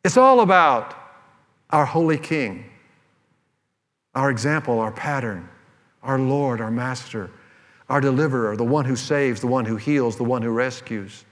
It's 0.05 0.17
all 0.17 0.39
about 0.39 0.95
our 1.71 1.85
holy 1.85 2.17
King, 2.17 2.65
our 4.15 4.31
example, 4.31 4.79
our 4.79 4.93
pattern, 4.93 5.49
our 6.05 6.17
Lord, 6.17 6.61
our 6.61 6.71
Master, 6.71 7.29
our 7.89 8.01
deliverer, 8.01 8.57
the 8.57 8.63
one 8.63 8.85
who 8.85 8.95
saves, 8.95 9.41
the 9.41 9.49
one 9.49 9.65
who 9.65 9.75
heals, 9.75 10.17
the 10.17 10.23
one 10.23 10.43
who 10.43 10.51
rescues. 10.51 11.25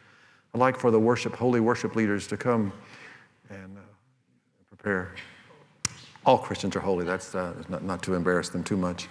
I'd 0.53 0.59
like 0.59 0.77
for 0.77 0.91
the 0.91 0.99
worship, 0.99 1.37
holy 1.37 1.61
worship 1.61 1.95
leaders 1.95 2.27
to 2.27 2.37
come 2.37 2.73
and 3.49 3.79
uh, 3.79 3.81
prepare. 4.69 5.13
All 6.27 6.39
Christians 6.39 6.75
are 6.75 6.81
holy. 6.81 7.05
That's 7.05 7.33
uh, 7.33 7.55
not, 7.69 7.85
not 7.85 8.03
to 8.03 8.15
embarrass 8.15 8.49
them 8.49 8.65
too 8.65 8.77
much. 8.77 9.07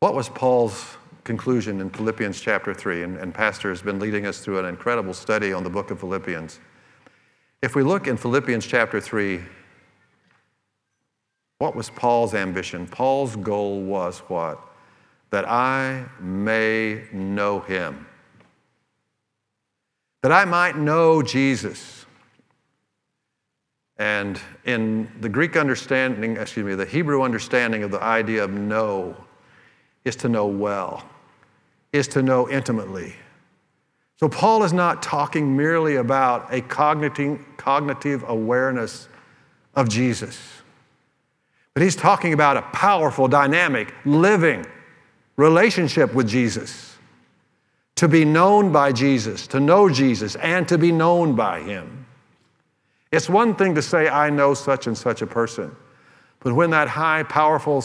What 0.00 0.14
was 0.14 0.30
Paul's 0.30 0.96
conclusion 1.26 1.82
in 1.82 1.90
Philippians 1.90 2.40
chapter 2.40 2.72
3? 2.72 3.02
And, 3.02 3.18
and, 3.18 3.34
Pastor 3.34 3.68
has 3.68 3.82
been 3.82 3.98
leading 3.98 4.26
us 4.26 4.38
through 4.38 4.58
an 4.58 4.64
incredible 4.64 5.12
study 5.12 5.52
on 5.52 5.62
the 5.62 5.70
book 5.70 5.90
of 5.90 6.00
Philippians. 6.00 6.58
If 7.60 7.74
we 7.74 7.82
look 7.82 8.06
in 8.06 8.16
Philippians 8.16 8.66
chapter 8.66 9.00
3, 9.00 9.40
what 11.58 11.76
was 11.76 11.90
Paul's 11.90 12.34
ambition? 12.34 12.86
Paul's 12.86 13.36
goal 13.36 13.82
was 13.82 14.20
what? 14.28 14.66
that 15.30 15.48
I 15.48 16.06
may 16.20 17.02
know 17.12 17.60
him. 17.60 18.06
That 20.22 20.32
I 20.32 20.44
might 20.44 20.76
know 20.76 21.22
Jesus. 21.22 22.06
And 23.98 24.40
in 24.64 25.10
the 25.20 25.28
Greek 25.28 25.56
understanding, 25.56 26.36
excuse 26.36 26.66
me, 26.66 26.74
the 26.74 26.86
Hebrew 26.86 27.22
understanding 27.22 27.82
of 27.82 27.90
the 27.90 28.02
idea 28.02 28.44
of 28.44 28.50
know 28.50 29.16
is 30.04 30.16
to 30.16 30.28
know 30.28 30.46
well, 30.46 31.04
is 31.96 32.08
to 32.08 32.22
know 32.22 32.48
intimately. 32.48 33.14
So 34.18 34.28
Paul 34.28 34.64
is 34.64 34.72
not 34.72 35.02
talking 35.02 35.56
merely 35.56 35.96
about 35.96 36.52
a 36.52 36.60
cognitive, 36.62 37.44
cognitive 37.56 38.24
awareness 38.26 39.08
of 39.74 39.88
Jesus, 39.88 40.38
but 41.74 41.82
he's 41.82 41.96
talking 41.96 42.32
about 42.32 42.56
a 42.56 42.62
powerful, 42.62 43.28
dynamic, 43.28 43.94
living, 44.06 44.64
relationship 45.36 46.14
with 46.14 46.26
Jesus, 46.26 46.96
to 47.96 48.08
be 48.08 48.24
known 48.24 48.72
by 48.72 48.92
Jesus, 48.92 49.46
to 49.48 49.60
know 49.60 49.88
Jesus, 49.88 50.36
and 50.36 50.66
to 50.68 50.78
be 50.78 50.92
known 50.92 51.34
by 51.34 51.60
Him. 51.60 52.06
It's 53.12 53.28
one 53.28 53.54
thing 53.54 53.74
to 53.74 53.82
say, 53.82 54.08
I 54.08 54.30
know 54.30 54.54
such 54.54 54.86
and 54.86 54.96
such 54.96 55.22
a 55.22 55.26
person, 55.26 55.74
but 56.40 56.54
when 56.54 56.70
that 56.70 56.88
high, 56.88 57.22
powerful 57.22 57.84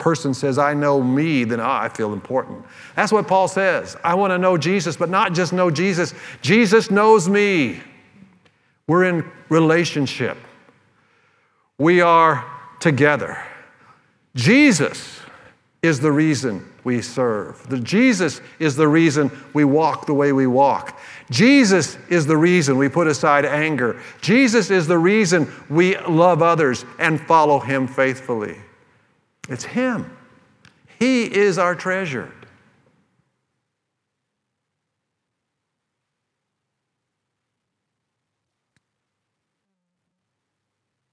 person 0.00 0.34
says, 0.34 0.58
I 0.58 0.74
know 0.74 1.02
me, 1.02 1.44
then 1.44 1.60
oh, 1.60 1.70
I 1.70 1.88
feel 1.88 2.12
important. 2.12 2.64
That's 2.96 3.12
what 3.12 3.28
Paul 3.28 3.46
says. 3.46 3.96
I 4.02 4.14
want 4.14 4.32
to 4.32 4.38
know 4.38 4.56
Jesus, 4.56 4.96
but 4.96 5.08
not 5.08 5.34
just 5.34 5.52
know 5.52 5.70
Jesus. 5.70 6.14
Jesus 6.42 6.90
knows 6.90 7.28
me. 7.28 7.80
We're 8.88 9.04
in 9.04 9.30
relationship. 9.48 10.36
We 11.78 12.00
are 12.00 12.44
together. 12.80 13.40
Jesus 14.34 15.20
is 15.82 16.00
the 16.00 16.12
reason 16.12 16.66
we 16.84 17.00
serve. 17.00 17.68
The 17.68 17.78
Jesus 17.78 18.40
is 18.58 18.76
the 18.76 18.88
reason 18.88 19.30
we 19.54 19.64
walk 19.64 20.06
the 20.06 20.14
way 20.14 20.32
we 20.32 20.46
walk. 20.46 20.98
Jesus 21.30 21.96
is 22.08 22.26
the 22.26 22.36
reason 22.36 22.76
we 22.76 22.88
put 22.88 23.06
aside 23.06 23.44
anger. 23.44 24.00
Jesus 24.20 24.70
is 24.70 24.86
the 24.86 24.98
reason 24.98 25.50
we 25.68 25.96
love 25.98 26.42
others 26.42 26.84
and 26.98 27.20
follow 27.20 27.60
Him 27.60 27.86
faithfully. 27.86 28.56
It's 29.50 29.64
Him. 29.64 30.16
He 30.98 31.24
is 31.24 31.58
our 31.58 31.74
treasure. 31.74 32.32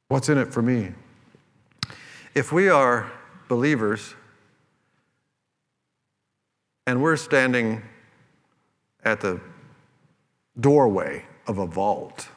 What's 0.08 0.30
in 0.30 0.38
it 0.38 0.54
for 0.54 0.62
me? 0.62 0.93
If 2.34 2.54
we 2.54 2.69
are 2.69 3.12
believers, 3.50 4.15
and 6.86 7.02
we're 7.02 7.17
standing 7.17 7.82
at 9.04 9.19
the 9.19 9.41
doorway 10.60 11.26
of 11.45 11.58
a 11.58 11.67
vault. 11.67 12.30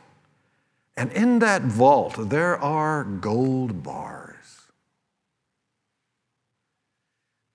And 0.96 1.12
in 1.12 1.38
that 1.38 1.62
vault, 1.62 2.28
there 2.28 2.58
are 2.58 3.04
gold 3.04 3.82
bars. 3.82 4.29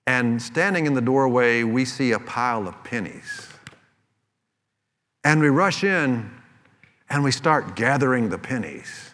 And 0.06 0.40
standing 0.40 0.86
in 0.86 0.94
the 0.94 1.00
doorway, 1.00 1.64
we 1.64 1.84
see 1.84 2.12
a 2.12 2.18
pile 2.18 2.68
of 2.68 2.82
pennies. 2.84 3.48
And 5.24 5.40
we 5.40 5.48
rush 5.48 5.82
in 5.82 6.30
and 7.10 7.24
we 7.24 7.32
start 7.32 7.74
gathering 7.74 8.28
the 8.28 8.38
pennies. 8.38 9.10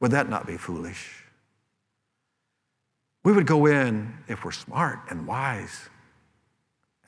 Would 0.00 0.10
that 0.10 0.28
not 0.28 0.46
be 0.46 0.56
foolish? 0.56 1.24
We 3.24 3.32
would 3.32 3.46
go 3.46 3.66
in 3.66 4.12
if 4.28 4.44
we're 4.44 4.52
smart 4.52 4.98
and 5.08 5.26
wise 5.26 5.88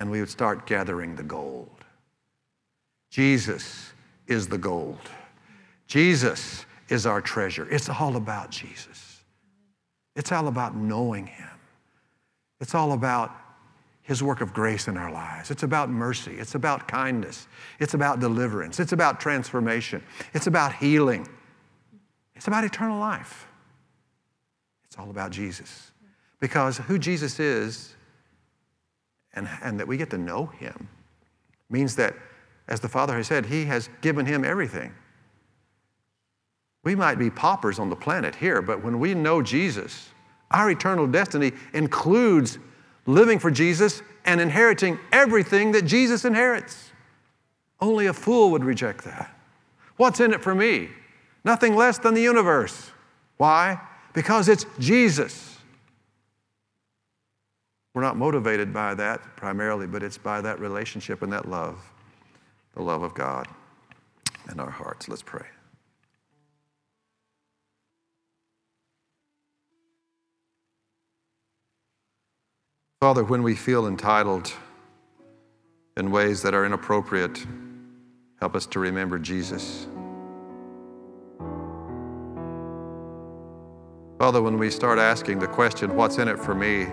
and 0.01 0.11
we 0.11 0.21
would 0.21 0.31
start 0.31 0.67
gathering 0.67 1.17
the 1.17 1.23
gold. 1.23 1.85
Jesus 3.11 3.93
is 4.27 4.49
the 4.49 4.59
gold. 4.59 4.99
Jesus 5.87 6.67
is 6.89 7.07
our 7.07 7.21
treasure. 7.21 7.69
It's 7.71 7.89
all 7.89 8.17
about 8.17 8.51
Jesus. 8.51 9.23
It's 10.15 10.33
all 10.33 10.49
about 10.49 10.77
knowing 10.77 11.27
Him. 11.27 11.58
It's 12.61 12.75
all 12.75 12.93
about 12.93 13.35
His 14.03 14.23
work 14.23 14.41
of 14.41 14.53
grace 14.53 14.89
in 14.89 14.97
our 14.97 15.13
lives. 15.13 15.51
It's 15.51 15.63
about 15.63 15.91
mercy. 15.91 16.37
It's 16.39 16.55
about 16.55 16.89
kindness. 16.89 17.47
It's 17.79 17.95
about 17.95 18.21
deliverance. 18.21 18.81
It's 18.81 18.93
about 18.93 19.21
transformation. 19.21 20.03
It's 20.35 20.47
about 20.47 20.75
healing. 20.75 21.29
It's 22.35 22.47
about 22.47 22.65
eternal 22.65 22.99
life. 22.99 23.47
It's 24.87 24.99
all 24.99 25.11
about 25.11 25.31
Jesus. 25.31 25.93
Because 26.41 26.79
who 26.79 26.99
Jesus 26.99 27.41
is 27.41 27.95
and, 29.35 29.49
and 29.63 29.79
that 29.79 29.87
we 29.87 29.97
get 29.97 30.11
to 30.11 30.19
know 30.19 30.47
him 30.47 30.89
means 31.69 31.97
that, 31.97 32.15
as 32.69 32.81
the 32.81 32.89
Father 32.89 33.17
has 33.17 33.27
said, 33.27 33.47
he 33.47 33.65
has 33.67 33.89
given 34.01 34.25
him 34.25 34.45
everything. 34.45 34.93
We 36.85 36.95
might 36.95 37.19
be 37.19 37.29
paupers 37.29 37.79
on 37.79 37.91
the 37.91 37.97
planet 37.97 38.35
here, 38.35 38.63
but 38.63 38.83
when 38.83 38.99
we 38.99 39.15
know 39.15 39.43
Jesus, 39.43 40.11
our 40.51 40.71
eternal 40.71 41.07
destiny 41.07 41.53
includes 41.73 42.59
living 43.07 43.39
for 43.39 43.51
Jesus 43.51 44.03
and 44.25 44.41
inheriting 44.41 44.99
everything 45.13 45.73
that 45.73 45.83
Jesus 45.83 46.25
inherits. 46.25 46.93
Only 47.81 48.07
a 48.07 48.13
fool 48.13 48.51
would 48.51 48.65
reject 48.65 49.05
that. 49.05 49.35
What's 49.97 50.21
in 50.21 50.33
it 50.33 50.43
for 50.43 50.55
me? 50.55 50.89
Nothing 51.45 51.75
less 51.75 51.99
than 51.99 52.15
the 52.15 52.23
universe. 52.23 52.91
Why? 53.37 53.81
Because 54.13 54.49
it's 54.49 54.67
Jesus. 54.79 55.59
We're 57.95 58.03
not 58.03 58.17
motivated 58.17 58.73
by 58.73 58.95
that 58.95 59.21
primarily, 59.37 59.87
but 59.87 60.03
it's 60.03 60.19
by 60.19 60.41
that 60.41 60.61
relationship 60.61 61.23
and 61.23 61.33
that 61.33 61.49
love, 61.49 61.81
the 62.75 62.83
love 62.83 63.03
of 63.03 63.15
God 63.15 63.49
in 64.51 64.61
our 64.61 64.71
hearts. 64.71 65.09
Let's 65.09 65.23
pray. 65.23 65.47
Father, 73.01 73.25
when 73.25 73.43
we 73.43 73.55
feel 73.55 73.87
entitled 73.87 74.53
in 75.97 76.11
ways 76.11 76.43
that 76.43 76.55
are 76.55 76.67
inappropriate, 76.67 77.47
Help 78.41 78.55
us 78.55 78.67
to 78.67 78.79
remember 78.79 79.19
Jesus. 79.19 79.89
Father, 84.19 84.41
when 84.41 84.59
we 84.59 84.71
start 84.71 84.99
asking 84.99 85.41
the 85.41 85.49
question, 85.49 85.97
What's 85.97 86.19
in 86.19 86.29
it 86.29 86.39
for 86.39 86.55
me? 86.55 86.87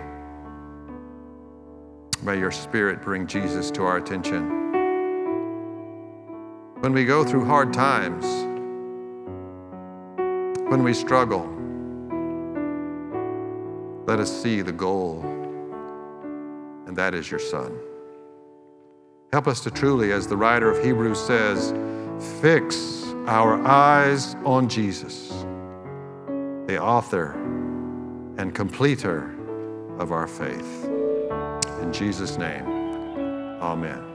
May 2.23 2.39
your 2.39 2.51
Spirit 2.51 3.03
bring 3.03 3.27
Jesus 3.27 3.69
to 3.71 3.83
our 3.83 3.97
attention. 3.97 4.71
When 6.79 6.93
we 6.93 7.05
go 7.05 7.23
through 7.23 7.45
hard 7.45 7.71
times, 7.71 8.25
when 10.69 10.81
we 10.81 10.95
struggle, 10.95 11.47
let 14.07 14.19
us 14.19 14.31
see 14.41 14.61
the 14.61 14.71
goal, 14.71 15.23
and 16.87 16.95
that 16.97 17.13
is 17.13 17.29
your 17.29 17.39
Son. 17.39 17.77
Help 19.31 19.47
us 19.47 19.59
to 19.61 19.71
truly, 19.71 20.11
as 20.11 20.27
the 20.27 20.37
writer 20.37 20.69
of 20.69 20.83
Hebrews 20.83 21.19
says, 21.19 21.73
fix 22.41 23.03
our 23.27 23.61
eyes 23.65 24.35
on 24.45 24.69
Jesus, 24.69 25.29
the 26.67 26.79
author 26.81 27.31
and 28.37 28.53
completer 28.53 29.35
of 29.97 30.11
our 30.11 30.27
faith. 30.27 30.85
In 31.81 31.91
Jesus' 31.91 32.37
name, 32.37 32.65
amen. 33.61 34.14